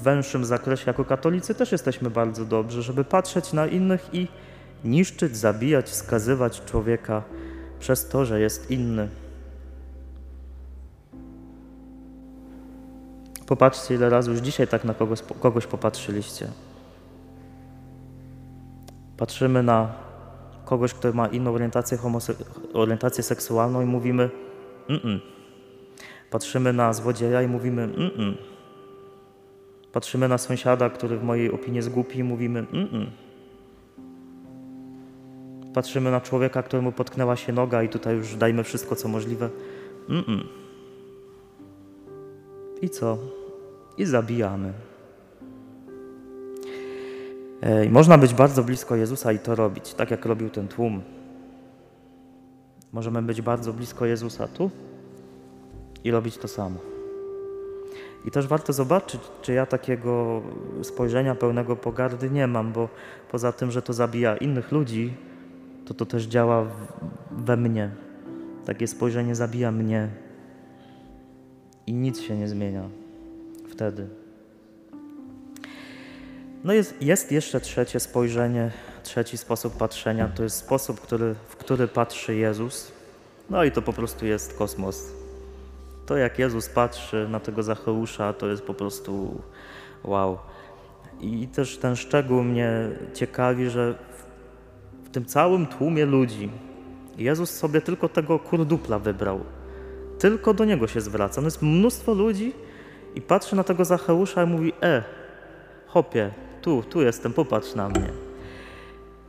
węższym 0.00 0.44
zakresie 0.44 0.84
jako 0.86 1.04
katolicy 1.04 1.54
też 1.54 1.72
jesteśmy 1.72 2.10
bardzo 2.10 2.44
dobrzy, 2.44 2.82
żeby 2.82 3.04
patrzeć 3.04 3.52
na 3.52 3.66
innych 3.66 4.08
i 4.12 4.28
niszczyć, 4.84 5.36
zabijać, 5.36 5.88
skazywać 5.88 6.64
człowieka 6.64 7.22
przez 7.80 8.08
to, 8.08 8.24
że 8.24 8.40
jest 8.40 8.70
inny. 8.70 9.08
Popatrzcie, 13.46 13.94
ile 13.94 14.10
razy 14.10 14.30
już 14.30 14.40
dzisiaj 14.40 14.68
tak 14.68 14.84
na 14.84 14.94
kogoś, 14.94 15.22
kogoś 15.40 15.66
popatrzyliście. 15.66 16.48
Patrzymy 19.16 19.62
na 19.62 19.92
kogoś, 20.64 20.94
kto 20.94 21.12
ma 21.12 21.26
inną 21.26 21.54
orientację, 21.54 21.98
orientację 22.74 23.24
seksualną 23.24 23.82
i 23.82 23.84
mówimy 23.84 24.30
mm 24.88 25.20
Patrzymy 26.30 26.72
na 26.72 26.92
złodzieja 26.92 27.42
i 27.42 27.46
mówimy 27.46 27.82
mm 27.82 28.36
Patrzymy 29.92 30.28
na 30.28 30.38
sąsiada, 30.38 30.90
który 30.90 31.18
w 31.18 31.22
mojej 31.22 31.52
opinii 31.52 31.76
jest 31.76 31.90
głupi 31.90 32.18
i 32.18 32.24
mówimy 32.24 32.66
mm 32.72 33.06
Patrzymy 35.74 36.10
na 36.10 36.20
człowieka, 36.20 36.62
któremu 36.62 36.92
potknęła 36.92 37.36
się 37.36 37.52
noga 37.52 37.82
i 37.82 37.88
tutaj 37.88 38.16
już 38.16 38.36
dajmy 38.36 38.64
wszystko, 38.64 38.96
co 38.96 39.08
możliwe. 39.08 39.50
Mm 40.08 40.44
I 42.82 42.90
co? 42.90 43.18
I 43.98 44.04
zabijamy. 44.04 44.72
E, 47.62 47.84
I 47.84 47.88
można 47.88 48.18
być 48.18 48.34
bardzo 48.34 48.64
blisko 48.64 48.96
Jezusa 48.96 49.32
i 49.32 49.38
to 49.38 49.54
robić, 49.54 49.94
tak 49.94 50.10
jak 50.10 50.26
robił 50.26 50.50
ten 50.50 50.68
tłum. 50.68 51.02
Możemy 52.92 53.22
być 53.22 53.42
bardzo 53.42 53.72
blisko 53.72 54.06
Jezusa 54.06 54.48
tu 54.48 54.70
i 56.04 56.10
robić 56.10 56.38
to 56.38 56.48
samo. 56.48 56.99
I 58.24 58.30
też 58.30 58.46
warto 58.46 58.72
zobaczyć, 58.72 59.20
czy 59.42 59.52
ja 59.52 59.66
takiego 59.66 60.42
spojrzenia 60.82 61.34
pełnego 61.34 61.76
pogardy 61.76 62.30
nie 62.30 62.46
mam, 62.46 62.72
bo 62.72 62.88
poza 63.30 63.52
tym, 63.52 63.70
że 63.70 63.82
to 63.82 63.92
zabija 63.92 64.36
innych 64.36 64.72
ludzi, 64.72 65.14
to 65.86 65.94
to 65.94 66.06
też 66.06 66.24
działa 66.24 66.66
we 67.30 67.56
mnie. 67.56 67.90
Takie 68.66 68.86
spojrzenie 68.86 69.34
zabija 69.34 69.72
mnie 69.72 70.08
i 71.86 71.92
nic 71.92 72.20
się 72.20 72.36
nie 72.36 72.48
zmienia 72.48 72.88
wtedy. 73.68 74.08
No 76.64 76.72
jest, 76.72 77.02
jest 77.02 77.32
jeszcze 77.32 77.60
trzecie 77.60 78.00
spojrzenie, 78.00 78.70
trzeci 79.02 79.38
sposób 79.38 79.76
patrzenia. 79.76 80.28
To 80.28 80.42
jest 80.42 80.56
sposób, 80.56 81.00
który, 81.00 81.34
w 81.48 81.56
który 81.56 81.88
patrzy 81.88 82.34
Jezus. 82.34 82.92
No 83.50 83.64
i 83.64 83.72
to 83.72 83.82
po 83.82 83.92
prostu 83.92 84.26
jest 84.26 84.58
kosmos. 84.58 85.19
To 86.10 86.16
jak 86.16 86.38
Jezus 86.38 86.68
patrzy 86.68 87.28
na 87.28 87.40
tego 87.40 87.62
Zacheusza, 87.62 88.32
to 88.32 88.46
jest 88.46 88.62
po 88.62 88.74
prostu 88.74 89.42
wow. 90.04 90.38
I 91.20 91.48
też 91.48 91.78
ten 91.78 91.96
szczegół 91.96 92.42
mnie 92.42 92.70
ciekawi, 93.14 93.70
że 93.70 93.94
w 95.04 95.10
tym 95.10 95.24
całym 95.24 95.66
tłumie 95.66 96.06
ludzi 96.06 96.50
Jezus 97.18 97.50
sobie 97.50 97.80
tylko 97.80 98.08
tego 98.08 98.38
kurdupla 98.38 98.98
wybrał. 98.98 99.40
Tylko 100.18 100.54
do 100.54 100.64
niego 100.64 100.86
się 100.88 101.00
zwraca. 101.00 101.40
No 101.40 101.46
jest 101.46 101.62
mnóstwo 101.62 102.14
ludzi 102.14 102.52
i 103.14 103.20
patrzy 103.20 103.56
na 103.56 103.64
tego 103.64 103.84
Zacheusza 103.84 104.42
i 104.42 104.46
mówi: 104.46 104.72
E, 104.82 105.02
hopie, 105.86 106.30
tu, 106.62 106.82
tu 106.82 107.02
jestem, 107.02 107.32
popatrz 107.32 107.74
na 107.74 107.88
mnie. 107.88 108.10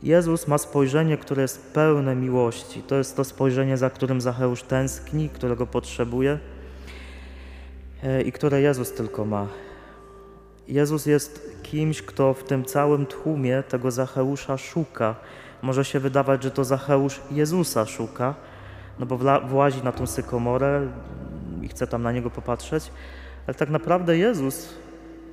Jezus 0.02 0.48
ma 0.48 0.58
spojrzenie, 0.58 1.16
które 1.16 1.42
jest 1.42 1.72
pełne 1.72 2.16
miłości. 2.16 2.82
To 2.82 2.94
jest 2.94 3.16
to 3.16 3.24
spojrzenie, 3.24 3.76
za 3.76 3.90
którym 3.90 4.20
Zacheusz 4.20 4.62
tęskni, 4.62 5.28
którego 5.28 5.66
potrzebuje 5.66 6.38
i 8.24 8.32
które 8.32 8.60
Jezus 8.60 8.92
tylko 8.92 9.24
ma. 9.24 9.46
Jezus 10.68 11.06
jest 11.06 11.56
kimś, 11.62 12.02
kto 12.02 12.34
w 12.34 12.44
tym 12.44 12.64
całym 12.64 13.06
tłumie 13.06 13.62
tego 13.68 13.90
Zacheusza 13.90 14.58
szuka. 14.58 15.14
Może 15.62 15.84
się 15.84 16.00
wydawać, 16.00 16.42
że 16.42 16.50
to 16.50 16.64
Zacheusz 16.64 17.20
Jezusa 17.30 17.86
szuka, 17.86 18.34
no 18.98 19.06
bo 19.06 19.18
włazi 19.48 19.82
na 19.84 19.92
tą 19.92 20.06
sykomorę 20.06 20.88
i 21.62 21.68
chce 21.68 21.86
tam 21.86 22.02
na 22.02 22.12
niego 22.12 22.30
popatrzeć, 22.30 22.90
ale 23.46 23.54
tak 23.54 23.70
naprawdę 23.70 24.18
Jezus 24.18 24.68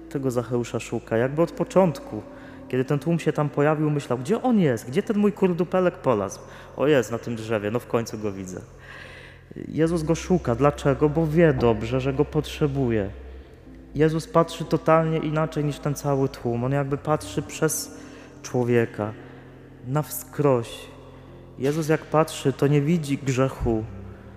tego 0.09 0.31
Zacheusza 0.31 0.79
szuka, 0.79 1.17
jakby 1.17 1.41
od 1.41 1.51
początku. 1.51 2.21
Kiedy 2.67 2.85
ten 2.85 2.99
tłum 2.99 3.19
się 3.19 3.33
tam 3.33 3.49
pojawił, 3.49 3.89
myślał, 3.89 4.17
gdzie 4.17 4.41
on 4.41 4.59
jest, 4.59 4.87
gdzie 4.87 5.03
ten 5.03 5.17
mój 5.17 5.33
kurdupelek 5.33 5.97
polazł? 5.97 6.39
O 6.77 6.87
jest, 6.87 7.11
na 7.11 7.17
tym 7.17 7.35
drzewie, 7.35 7.71
no 7.71 7.79
w 7.79 7.87
końcu 7.87 8.17
go 8.17 8.31
widzę. 8.31 8.61
Jezus 9.67 10.03
go 10.03 10.15
szuka. 10.15 10.55
Dlaczego? 10.55 11.09
Bo 11.09 11.27
wie 11.27 11.53
dobrze, 11.53 12.01
że 12.01 12.13
go 12.13 12.25
potrzebuje. 12.25 13.09
Jezus 13.95 14.27
patrzy 14.27 14.65
totalnie 14.65 15.17
inaczej 15.17 15.63
niż 15.65 15.79
ten 15.79 15.95
cały 15.95 16.29
tłum. 16.29 16.63
On 16.63 16.71
jakby 16.71 16.97
patrzy 16.97 17.41
przez 17.41 17.97
człowieka, 18.43 19.13
na 19.87 20.01
wskroś. 20.01 20.69
Jezus 21.59 21.89
jak 21.89 22.01
patrzy, 22.01 22.53
to 22.53 22.67
nie 22.67 22.81
widzi 22.81 23.17
grzechu 23.17 23.83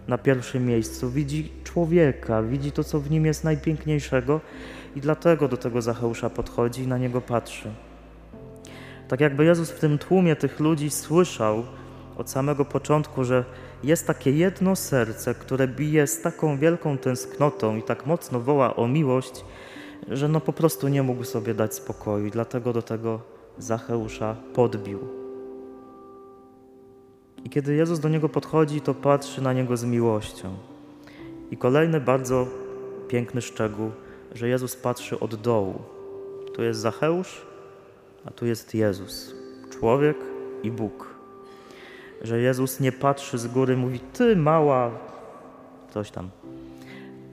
na 0.09 0.19
pierwszym 0.19 0.66
miejscu, 0.66 1.11
widzi 1.11 1.52
człowieka, 1.64 2.42
widzi 2.42 2.73
to, 2.73 2.85
co 2.85 3.00
w 3.00 3.11
nim 3.11 3.26
jest 3.26 3.45
najpiękniejszego 3.45 4.40
i 4.97 5.00
dlatego 5.00 5.49
do 5.49 5.57
tego 5.57 5.83
Zacheusza 5.83 6.31
podchodzi 6.31 6.83
i 6.83 6.87
na 6.87 6.99
niego 6.99 7.21
patrzy. 7.21 7.71
Tak 9.09 9.21
jakby 9.21 9.45
Jezus 9.45 9.71
w 9.71 9.81
tym 9.81 9.99
tłumie 9.99 10.37
tych 10.37 10.61
ludzi 10.61 10.90
słyszał 10.90 11.64
od 12.16 12.31
samego 12.31 12.64
początku, 12.64 13.25
że 13.25 13.45
jest 13.83 14.07
takie 14.07 14.33
jedno 14.33 14.77
serce, 14.77 15.35
które 15.35 15.69
bije 15.69 16.07
z 16.07 16.21
taką 16.21 16.59
wielką 16.59 16.99
tęsknotą 16.99 17.77
i 17.77 17.83
tak 17.83 18.07
mocno 18.07 18.41
woła 18.41 18.77
o 18.77 18.89
miłość, 18.89 19.45
że 20.09 20.29
no 20.29 20.41
po 20.41 20.53
prostu 20.53 20.89
nie 20.89 21.03
mógł 21.03 21.25
sobie 21.25 21.55
dać 21.55 21.75
spokoju 21.75 22.27
i 22.27 22.31
dlatego 22.31 22.73
do 22.73 22.83
tego 22.83 23.21
Zacheusza 23.59 24.37
podbił. 24.55 24.99
I 27.45 27.51
kiedy 27.51 27.75
Jezus 27.75 28.01
do 28.01 28.09
niego 28.09 28.29
podchodzi, 28.29 28.81
to 28.81 28.95
patrzy 28.95 29.43
na 29.43 29.53
niego 29.53 29.77
z 29.77 29.85
miłością. 29.85 30.57
I 31.51 31.57
kolejny 31.57 32.01
bardzo 32.01 32.47
piękny 33.09 33.43
szczegół, 33.43 33.91
że 34.35 34.49
Jezus 34.49 34.77
patrzy 34.77 35.21
od 35.21 35.35
dołu. 35.35 35.83
Tu 36.55 36.62
jest 36.62 36.81
Zacheusz, 36.81 37.47
a 38.25 38.31
tu 38.31 38.47
jest 38.47 38.75
Jezus, 38.75 39.35
człowiek 39.71 40.17
i 40.62 40.71
Bóg. 40.71 41.12
Że 42.23 42.41
Jezus 42.41 42.81
nie 42.81 42.93
patrzy 42.93 43.38
z 43.38 43.47
góry, 43.47 43.76
mówi: 43.76 44.00
Ty 44.00 44.37
mała, 44.37 44.91
coś 45.91 46.11
tam, 46.11 46.31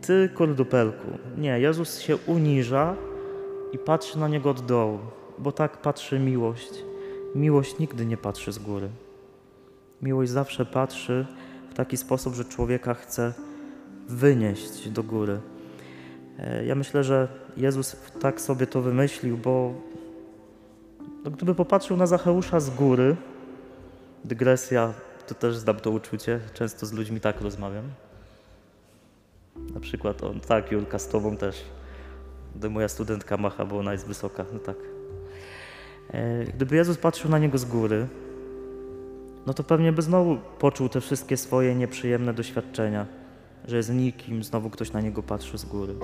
ty 0.01 0.29
kurdupelku. 0.36 1.08
Nie, 1.38 1.60
Jezus 1.60 2.00
się 2.00 2.17
uniża 2.17 2.96
i 3.74 3.77
patrzy 3.77 4.19
na 4.19 4.27
niego 4.27 4.50
od 4.50 4.65
dołu, 4.65 5.00
bo 5.38 5.51
tak 5.51 5.77
patrzy 5.77 6.19
miłość. 6.19 6.72
Miłość 7.36 7.79
nigdy 7.79 8.05
nie 8.05 8.17
patrzy 8.17 8.51
z 8.51 8.60
góry. 8.60 8.89
Miłość 10.01 10.31
zawsze 10.31 10.65
patrzy 10.65 11.25
w 11.69 11.74
taki 11.74 11.98
sposób, 11.98 12.34
że 12.34 12.46
człowieka 12.46 12.93
chce 12.93 13.34
wynieść 14.08 14.89
do 14.89 15.03
góry. 15.03 15.39
E, 16.39 16.65
ja 16.65 16.75
myślę, 16.75 17.03
że 17.03 17.27
Jezus 17.58 17.96
tak 18.19 18.41
sobie 18.41 18.67
to 18.67 18.81
wymyślił, 18.81 19.38
bo 19.38 19.74
no, 21.24 21.31
gdyby 21.31 21.55
popatrzył 21.55 21.98
na 21.98 22.08
Zacheusza 22.08 22.60
z 22.60 22.69
góry, 22.69 23.15
dygresja, 24.25 24.93
to 25.27 25.35
też 25.35 25.57
znam 25.57 25.79
to 25.79 25.91
uczucie, 25.91 26.39
często 26.53 26.85
z 26.85 26.93
ludźmi 26.93 27.19
tak 27.19 27.41
rozmawiam. 27.41 27.85
Na 29.73 29.79
przykład 29.79 30.23
on, 30.23 30.39
tak, 30.39 30.71
Julka, 30.71 30.99
z 30.99 31.07
tobą 31.07 31.38
też. 31.38 31.65
Gdy 32.55 32.69
moja 32.69 32.88
studentka 32.88 33.38
macha, 33.38 33.65
bo 33.65 33.79
ona 33.79 33.91
jest 33.91 34.07
wysoka, 34.07 34.45
no 34.53 34.59
tak. 34.59 34.75
E, 36.11 36.45
gdyby 36.45 36.75
Jezus 36.75 36.97
patrzył 36.97 37.31
na 37.31 37.39
niego 37.39 37.57
z 37.57 37.65
góry, 37.65 38.07
no 39.45 39.53
to 39.53 39.63
pewnie 39.63 39.91
by 39.91 40.01
znowu 40.01 40.38
poczuł 40.59 40.89
te 40.89 41.01
wszystkie 41.01 41.38
swoje 41.38 41.75
nieprzyjemne 41.75 42.33
doświadczenia, 42.33 43.05
że 43.67 43.77
jest 43.77 43.89
nikim, 43.89 44.43
znowu 44.43 44.69
ktoś 44.69 44.91
na 44.91 45.01
niego 45.01 45.23
patrzy 45.23 45.57
z 45.57 45.65
góry. 45.65 45.95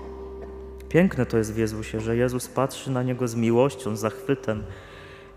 Piękne 0.90 1.26
to 1.26 1.38
jest 1.38 1.54
w 1.54 1.58
Jezusie, 1.58 2.00
że 2.00 2.18
Jezus 2.18 2.48
patrzy 2.48 2.92
na 2.92 3.04
niego 3.04 3.28
z 3.28 3.36
miłością, 3.36 3.96
z 3.96 4.00
zachwytem 4.00 4.64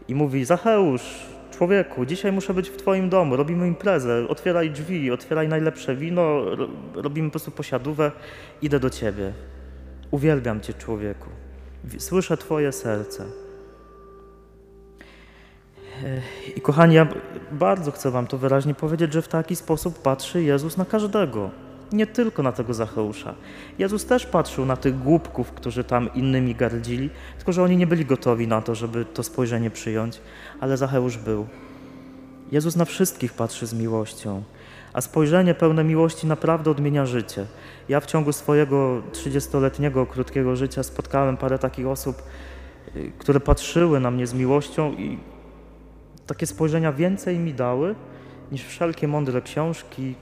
i 0.08 0.14
mówi: 0.14 0.44
Zacheusz, 0.44 1.26
człowieku, 1.59 2.05
dzisiaj 2.05 2.33
muszę 2.33 2.55
być 2.55 2.71
w 2.71 2.77
Twoim 2.77 3.09
domu, 3.09 3.37
robimy 3.37 3.67
imprezę, 3.67 4.29
otwieraj 4.29 4.71
drzwi, 4.71 5.11
otwieraj 5.11 5.49
najlepsze 5.49 5.97
wino, 5.97 6.45
robimy 6.95 7.29
po 7.29 7.33
prostu 7.33 7.50
posiadówę, 7.50 8.12
idę 8.62 8.81
do 8.81 8.91
Ciebie. 8.91 9.33
Uwielbiam 10.11 10.61
Cię, 10.61 10.75
człowieku. 10.75 11.29
Słyszę 11.99 12.37
Twoje 12.37 12.73
serce. 12.73 13.25
I 16.57 16.61
kochani, 16.61 16.95
ja 16.95 17.07
bardzo 17.53 17.91
chcę 17.91 18.11
Wam 18.11 18.27
to 18.27 18.38
wyraźnie 18.38 18.75
powiedzieć, 18.75 19.12
że 19.12 19.23
w 19.23 19.29
taki 19.29 19.57
sposób 19.57 20.03
patrzy 20.03 20.43
Jezus 20.43 20.77
na 20.77 20.85
każdego. 20.85 21.50
Nie 21.92 22.07
tylko 22.07 22.42
na 22.42 22.52
tego 22.52 22.75
Zacheusza. 22.75 23.35
Jezus 23.78 24.04
też 24.04 24.26
patrzył 24.26 24.66
na 24.66 24.76
tych 24.76 24.99
głupków, 24.99 25.52
którzy 25.52 25.85
tam 25.85 26.14
innymi 26.14 26.54
gardzili, 26.54 27.11
tylko 27.37 27.53
że 27.53 27.62
oni 27.62 27.77
nie 27.77 27.87
byli 27.87 28.05
gotowi 28.05 28.48
na 28.48 28.62
to, 28.62 28.74
żeby 28.74 29.05
to 29.05 29.22
spojrzenie 29.22 29.70
przyjąć, 29.70 30.20
ale 30.61 30.77
Zacheusz 30.77 31.18
był. 31.18 31.46
Jezus 32.53 32.77
na 32.77 32.85
wszystkich 32.85 33.33
patrzy 33.33 33.66
z 33.66 33.74
miłością, 33.74 34.42
a 34.92 35.01
spojrzenie 35.01 35.55
pełne 35.55 35.85
miłości 35.85 36.27
naprawdę 36.27 36.70
odmienia 36.70 37.07
życie. 37.07 37.46
Ja 37.88 38.01
w 38.01 38.07
ciągu 38.07 38.33
swojego 38.33 39.03
30-letniego 39.12 40.07
krótkiego 40.07 40.57
życia 40.57 40.83
spotkałem 40.83 41.37
parę 41.37 41.59
takich 41.59 41.87
osób, 41.87 42.22
y, 42.96 43.12
które 43.18 43.40
patrzyły 43.40 44.01
na 44.01 44.11
mnie 44.11 44.27
z 44.27 44.35
miłością 44.35 44.92
i 44.92 45.18
takie 46.27 46.46
spojrzenia 46.46 46.92
więcej 46.92 47.38
mi 47.38 47.55
dały 47.55 47.94
niż 48.53 48.64
wszelkie 48.64 49.09
mądre 49.09 49.42
książki, 49.42 50.14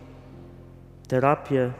terapie, 1.08 1.72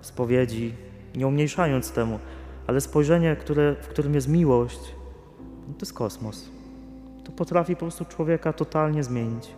spowiedzi, 0.00 0.74
nie 1.14 1.26
umniejszając 1.26 1.90
temu, 1.92 2.18
ale 2.66 2.80
spojrzenie, 2.80 3.36
które, 3.36 3.76
w 3.80 3.88
którym 3.88 4.14
jest 4.14 4.28
miłość, 4.28 4.80
no 5.68 5.74
to 5.74 5.80
jest 5.80 5.92
kosmos. 5.92 6.48
To 7.24 7.32
potrafi 7.32 7.76
po 7.76 7.80
prostu 7.80 8.04
człowieka 8.04 8.52
totalnie 8.52 9.04
zmienić. 9.04 9.48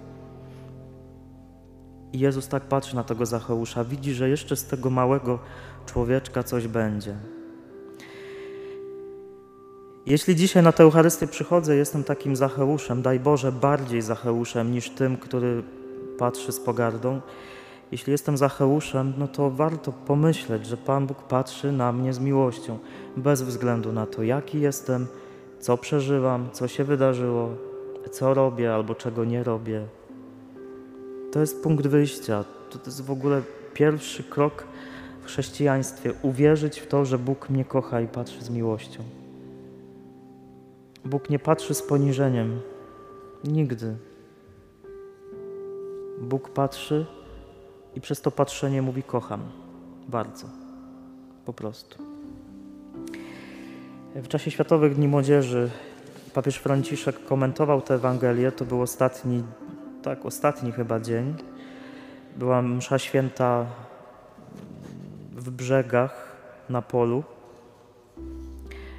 I 2.12 2.18
Jezus 2.18 2.48
tak 2.48 2.62
patrzy 2.62 2.96
na 2.96 3.04
tego 3.04 3.26
Zacheusza, 3.26 3.84
widzi, 3.84 4.14
że 4.14 4.28
jeszcze 4.28 4.56
z 4.56 4.66
tego 4.66 4.90
małego 4.90 5.38
człowieczka 5.86 6.42
coś 6.42 6.68
będzie. 6.68 7.16
Jeśli 10.06 10.36
dzisiaj 10.36 10.62
na 10.62 10.72
tę 10.72 10.82
Eucharystię 10.82 11.26
przychodzę, 11.26 11.76
jestem 11.76 12.04
takim 12.04 12.36
Zacheuszem, 12.36 13.02
daj 13.02 13.20
Boże, 13.20 13.52
bardziej 13.52 14.02
Zacheuszem 14.02 14.72
niż 14.72 14.90
tym, 14.90 15.16
który 15.16 15.62
patrzy 16.18 16.52
z 16.52 16.60
pogardą. 16.60 17.20
Jeśli 17.92 18.10
jestem 18.10 18.36
Zacheuszem, 18.36 19.12
no 19.18 19.28
to 19.28 19.50
warto 19.50 19.92
pomyśleć, 19.92 20.66
że 20.66 20.76
Pan 20.76 21.06
Bóg 21.06 21.22
patrzy 21.22 21.72
na 21.72 21.92
mnie 21.92 22.12
z 22.12 22.18
miłością, 22.18 22.78
bez 23.16 23.42
względu 23.42 23.92
na 23.92 24.06
to, 24.06 24.22
jaki 24.22 24.60
jestem, 24.60 25.06
co 25.60 25.76
przeżywam, 25.76 26.48
co 26.52 26.68
się 26.68 26.84
wydarzyło, 26.84 27.48
co 28.10 28.34
robię 28.34 28.74
albo 28.74 28.94
czego 28.94 29.24
nie 29.24 29.44
robię. 29.44 29.86
To 31.32 31.40
jest 31.40 31.62
punkt 31.62 31.86
wyjścia. 31.86 32.44
To 32.70 32.78
jest 32.86 33.04
w 33.04 33.10
ogóle 33.10 33.42
pierwszy 33.74 34.24
krok 34.24 34.64
w 35.22 35.26
chrześcijaństwie 35.26 36.12
uwierzyć 36.22 36.80
w 36.80 36.86
to, 36.86 37.04
że 37.04 37.18
Bóg 37.18 37.50
mnie 37.50 37.64
kocha 37.64 38.00
i 38.00 38.06
patrzy 38.06 38.44
z 38.44 38.50
miłością. 38.50 39.02
Bóg 41.04 41.30
nie 41.30 41.38
patrzy 41.38 41.74
z 41.74 41.82
poniżeniem. 41.82 42.60
Nigdy. 43.44 43.96
Bóg 46.20 46.48
patrzy 46.48 47.06
i 47.94 48.00
przez 48.00 48.20
to 48.20 48.30
patrzenie 48.30 48.82
mówi: 48.82 49.02
Kocham. 49.02 49.40
Bardzo. 50.08 50.46
Po 51.44 51.52
prostu. 51.52 51.98
W 54.14 54.28
czasie 54.28 54.50
Światowych 54.50 54.94
Dni 54.94 55.08
Młodzieży 55.08 55.70
papież 56.34 56.56
Franciszek 56.56 57.24
komentował 57.24 57.82
tę 57.82 57.94
Ewangelię. 57.94 58.52
To 58.52 58.64
był 58.64 58.82
ostatni, 58.82 59.44
tak, 60.02 60.26
ostatni 60.26 60.72
chyba 60.72 61.00
dzień. 61.00 61.34
Była 62.36 62.62
msza 62.62 62.98
święta 62.98 63.66
w 65.32 65.50
brzegach 65.50 66.36
na 66.68 66.82
polu. 66.82 67.22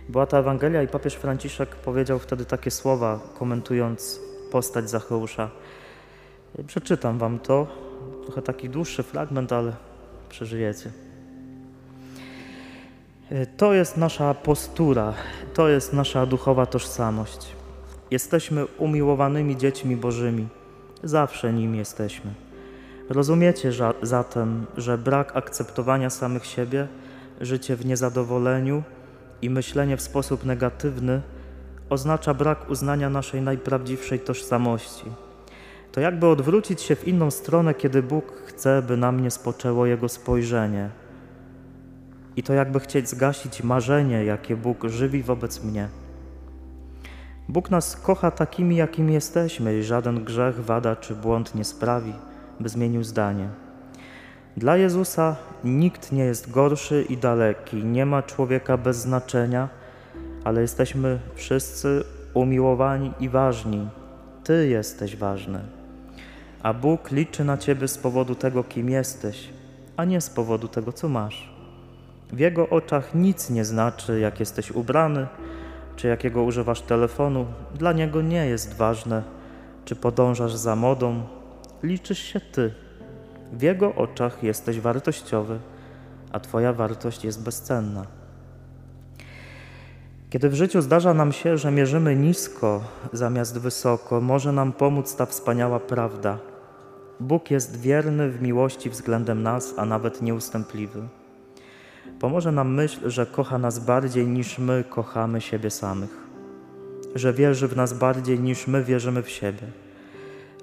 Była 0.09 0.25
ta 0.25 0.37
Ewangelia 0.37 0.83
i 0.83 0.87
papież 0.87 1.13
Franciszek 1.13 1.75
powiedział 1.75 2.19
wtedy 2.19 2.45
takie 2.45 2.71
słowa, 2.71 3.19
komentując 3.39 4.19
postać 4.51 4.89
Zacheusza. 4.89 5.49
Przeczytam 6.67 7.17
wam 7.17 7.39
to. 7.39 7.82
Trochę 8.25 8.41
taki 8.41 8.69
dłuższy 8.69 9.03
fragment, 9.03 9.53
ale 9.53 9.73
przeżyjecie. 10.29 10.91
To 13.57 13.73
jest 13.73 13.97
nasza 13.97 14.33
postura, 14.33 15.13
to 15.53 15.69
jest 15.69 15.93
nasza 15.93 16.25
duchowa 16.25 16.65
tożsamość. 16.65 17.47
Jesteśmy 18.11 18.65
umiłowanymi 18.65 19.57
dziećmi 19.57 19.95
Bożymi, 19.95 20.47
zawsze 21.03 21.53
nim 21.53 21.75
jesteśmy. 21.75 22.33
Rozumiecie 23.09 23.71
zatem, 24.01 24.65
że 24.77 24.97
brak 24.97 25.37
akceptowania 25.37 26.09
samych 26.09 26.45
siebie, 26.45 26.87
życie 27.41 27.75
w 27.75 27.85
niezadowoleniu, 27.85 28.83
i 29.43 29.49
myślenie 29.49 29.97
w 29.97 30.01
sposób 30.01 30.45
negatywny 30.45 31.21
oznacza 31.89 32.33
brak 32.33 32.69
uznania 32.69 33.09
naszej 33.09 33.41
najprawdziwszej 33.41 34.19
tożsamości. 34.19 35.05
To 35.93 36.01
jakby 36.01 36.27
odwrócić 36.27 36.81
się 36.81 36.95
w 36.95 37.07
inną 37.07 37.31
stronę, 37.31 37.73
kiedy 37.73 38.03
Bóg 38.03 38.33
chce, 38.45 38.81
by 38.81 38.97
na 38.97 39.11
mnie 39.11 39.31
spoczęło 39.31 39.85
Jego 39.85 40.09
spojrzenie. 40.09 40.89
I 42.35 42.43
to 42.43 42.53
jakby 42.53 42.79
chcieć 42.79 43.09
zgasić 43.09 43.63
marzenie, 43.63 44.25
jakie 44.25 44.55
Bóg 44.55 44.83
żywi 44.87 45.23
wobec 45.23 45.63
mnie. 45.63 45.87
Bóg 47.49 47.71
nas 47.71 47.95
kocha 47.95 48.31
takimi, 48.31 48.75
jakimi 48.75 49.13
jesteśmy 49.13 49.77
i 49.79 49.83
żaden 49.83 50.23
grzech, 50.23 50.65
wada 50.65 50.95
czy 50.95 51.15
błąd 51.15 51.55
nie 51.55 51.63
sprawi, 51.63 52.13
by 52.59 52.69
zmienił 52.69 53.03
zdanie. 53.03 53.49
Dla 54.57 54.77
Jezusa 54.77 55.35
nikt 55.63 56.11
nie 56.11 56.23
jest 56.23 56.51
gorszy 56.51 57.05
i 57.09 57.17
daleki, 57.17 57.85
nie 57.85 58.05
ma 58.05 58.23
człowieka 58.23 58.77
bez 58.77 58.97
znaczenia, 58.97 59.69
ale 60.43 60.61
jesteśmy 60.61 61.19
wszyscy 61.35 62.03
umiłowani 62.33 63.13
i 63.19 63.29
ważni. 63.29 63.87
Ty 64.43 64.67
jesteś 64.67 65.15
ważny. 65.15 65.82
A 66.63 66.73
Bóg 66.73 67.11
liczy 67.11 67.43
na 67.43 67.57
ciebie 67.57 67.87
z 67.87 67.97
powodu 67.97 68.35
tego, 68.35 68.63
kim 68.63 68.89
jesteś, 68.89 69.49
a 69.97 70.05
nie 70.05 70.21
z 70.21 70.29
powodu 70.29 70.67
tego, 70.67 70.93
co 70.93 71.09
masz. 71.09 71.53
W 72.33 72.39
Jego 72.39 72.69
oczach 72.69 73.15
nic 73.15 73.49
nie 73.49 73.65
znaczy, 73.65 74.19
jak 74.19 74.39
jesteś 74.39 74.71
ubrany, 74.71 75.27
czy 75.95 76.07
jakiego 76.07 76.43
używasz 76.43 76.81
telefonu. 76.81 77.45
Dla 77.75 77.93
Niego 77.93 78.21
nie 78.21 78.45
jest 78.45 78.77
ważne, 78.77 79.23
czy 79.85 79.95
podążasz 79.95 80.55
za 80.55 80.75
modą. 80.75 81.23
Liczysz 81.83 82.19
się 82.19 82.39
Ty. 82.39 82.73
W 83.53 83.61
Jego 83.61 83.95
oczach 83.95 84.43
jesteś 84.43 84.79
wartościowy, 84.79 85.59
a 86.31 86.39
Twoja 86.39 86.73
wartość 86.73 87.23
jest 87.23 87.43
bezcenna. 87.43 88.05
Kiedy 90.29 90.49
w 90.49 90.53
życiu 90.53 90.81
zdarza 90.81 91.13
nam 91.13 91.31
się, 91.31 91.57
że 91.57 91.71
mierzymy 91.71 92.15
nisko 92.15 92.81
zamiast 93.13 93.57
wysoko, 93.57 94.21
może 94.21 94.51
nam 94.51 94.73
pomóc 94.73 95.15
ta 95.15 95.25
wspaniała 95.25 95.79
prawda. 95.79 96.52
Bóg 97.23 97.51
jest 97.51 97.81
wierny 97.81 98.29
w 98.29 98.41
miłości 98.41 98.89
względem 98.89 99.43
nas, 99.43 99.73
a 99.77 99.85
nawet 99.85 100.21
nieustępliwy. 100.21 101.01
Pomoże 102.19 102.51
nam 102.51 102.73
myśl, 102.73 103.09
że 103.09 103.25
kocha 103.25 103.57
nas 103.57 103.79
bardziej 103.79 104.27
niż 104.27 104.59
my 104.59 104.83
kochamy 104.89 105.41
siebie 105.41 105.69
samych, 105.69 106.17
że 107.15 107.33
wierzy 107.33 107.67
w 107.67 107.75
nas 107.75 107.93
bardziej 107.93 108.39
niż 108.39 108.67
my 108.67 108.83
wierzymy 108.83 109.23
w 109.23 109.29
siebie, 109.29 109.67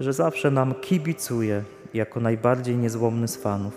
że 0.01 0.13
zawsze 0.13 0.51
nam 0.51 0.75
kibicuje 0.75 1.63
jako 1.95 2.21
najbardziej 2.21 2.77
niezłomny 2.77 3.29
z 3.29 3.37
fanów. 3.37 3.75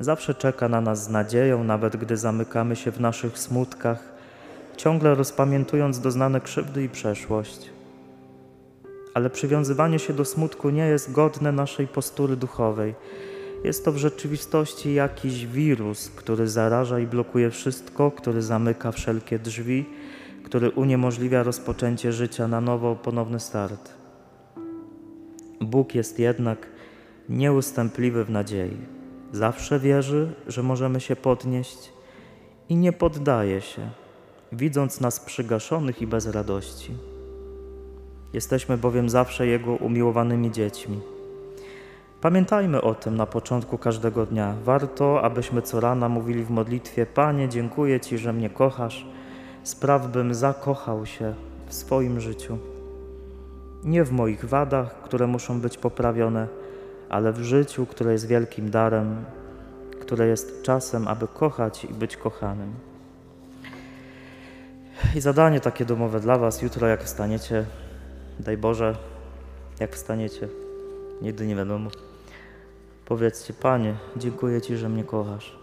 Zawsze 0.00 0.34
czeka 0.34 0.68
na 0.68 0.80
nas 0.80 1.04
z 1.04 1.08
nadzieją, 1.08 1.64
nawet 1.64 1.96
gdy 1.96 2.16
zamykamy 2.16 2.76
się 2.76 2.90
w 2.90 3.00
naszych 3.00 3.38
smutkach, 3.38 4.12
ciągle 4.76 5.14
rozpamiętując 5.14 6.00
doznane 6.00 6.40
krzywdy 6.40 6.84
i 6.84 6.88
przeszłość. 6.88 7.73
Ale 9.14 9.30
przywiązywanie 9.30 9.98
się 9.98 10.12
do 10.12 10.24
smutku 10.24 10.70
nie 10.70 10.86
jest 10.86 11.12
godne 11.12 11.52
naszej 11.52 11.86
postury 11.86 12.36
duchowej. 12.36 12.94
Jest 13.64 13.84
to 13.84 13.92
w 13.92 13.96
rzeczywistości 13.96 14.94
jakiś 14.94 15.46
wirus, 15.46 16.10
który 16.10 16.48
zaraża 16.48 17.00
i 17.00 17.06
blokuje 17.06 17.50
wszystko, 17.50 18.10
który 18.10 18.42
zamyka 18.42 18.92
wszelkie 18.92 19.38
drzwi, 19.38 19.84
który 20.44 20.70
uniemożliwia 20.70 21.42
rozpoczęcie 21.42 22.12
życia 22.12 22.48
na 22.48 22.60
nowo, 22.60 22.96
ponowny 22.96 23.40
start. 23.40 23.90
Bóg 25.60 25.94
jest 25.94 26.18
jednak 26.18 26.66
nieustępliwy 27.28 28.24
w 28.24 28.30
nadziei. 28.30 28.76
Zawsze 29.32 29.78
wierzy, 29.78 30.34
że 30.46 30.62
możemy 30.62 31.00
się 31.00 31.16
podnieść 31.16 31.92
i 32.68 32.76
nie 32.76 32.92
poddaje 32.92 33.60
się, 33.60 33.90
widząc 34.52 35.00
nas 35.00 35.20
przygaszonych 35.20 36.02
i 36.02 36.06
bez 36.06 36.26
radości. 36.26 37.13
Jesteśmy 38.34 38.78
bowiem 38.78 39.08
zawsze 39.08 39.46
Jego 39.46 39.72
umiłowanymi 39.72 40.50
dziećmi. 40.50 41.00
Pamiętajmy 42.20 42.82
o 42.82 42.94
tym 42.94 43.16
na 43.16 43.26
początku 43.26 43.78
każdego 43.78 44.26
dnia. 44.26 44.54
Warto, 44.64 45.22
abyśmy 45.22 45.62
co 45.62 45.80
rana 45.80 46.08
mówili 46.08 46.44
w 46.44 46.50
modlitwie: 46.50 47.06
Panie, 47.06 47.48
dziękuję 47.48 48.00
Ci, 48.00 48.18
że 48.18 48.32
mnie 48.32 48.50
kochasz. 48.50 49.06
Spraw, 49.62 50.06
bym 50.06 50.34
zakochał 50.34 51.06
się 51.06 51.34
w 51.66 51.74
swoim 51.74 52.20
życiu. 52.20 52.58
Nie 53.84 54.04
w 54.04 54.12
moich 54.12 54.44
wadach, 54.44 55.02
które 55.02 55.26
muszą 55.26 55.60
być 55.60 55.78
poprawione, 55.78 56.48
ale 57.08 57.32
w 57.32 57.42
życiu, 57.42 57.86
które 57.86 58.12
jest 58.12 58.26
wielkim 58.26 58.70
darem, 58.70 59.24
które 60.00 60.26
jest 60.26 60.62
czasem, 60.62 61.08
aby 61.08 61.28
kochać 61.28 61.84
i 61.84 61.94
być 61.94 62.16
kochanym. 62.16 62.74
I 65.14 65.20
zadanie 65.20 65.60
takie 65.60 65.84
domowe 65.84 66.20
dla 66.20 66.38
Was 66.38 66.62
jutro, 66.62 66.86
jak 66.88 67.04
wstaniecie, 67.04 67.64
daj 68.40 68.56
Boże, 68.56 68.96
jak 69.80 69.94
wstaniecie, 69.94 70.48
nigdy 71.22 71.46
nie 71.46 71.56
wiadomo. 71.56 71.90
Powiedzcie, 73.04 73.54
Panie, 73.54 73.94
dziękuję 74.16 74.60
Ci, 74.60 74.76
że 74.76 74.88
mnie 74.88 75.04
kochasz. 75.04 75.58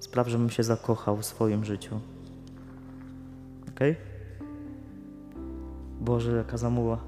Spraw, 0.00 0.28
żebym 0.28 0.50
się 0.50 0.62
zakochał 0.62 1.16
w 1.16 1.24
swoim 1.24 1.64
życiu. 1.64 2.00
Ok? 3.68 3.80
Boże, 6.00 6.36
jaka 6.36 6.56
zamuła. 6.56 6.98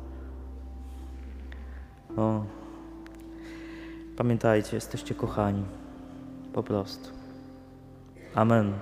O. 2.16 2.44
Pamiętajcie, 4.16 4.76
jesteście 4.76 5.14
kochani. 5.14 5.64
Po 6.52 6.62
prostu. 6.62 7.08
Amen. 8.34 8.72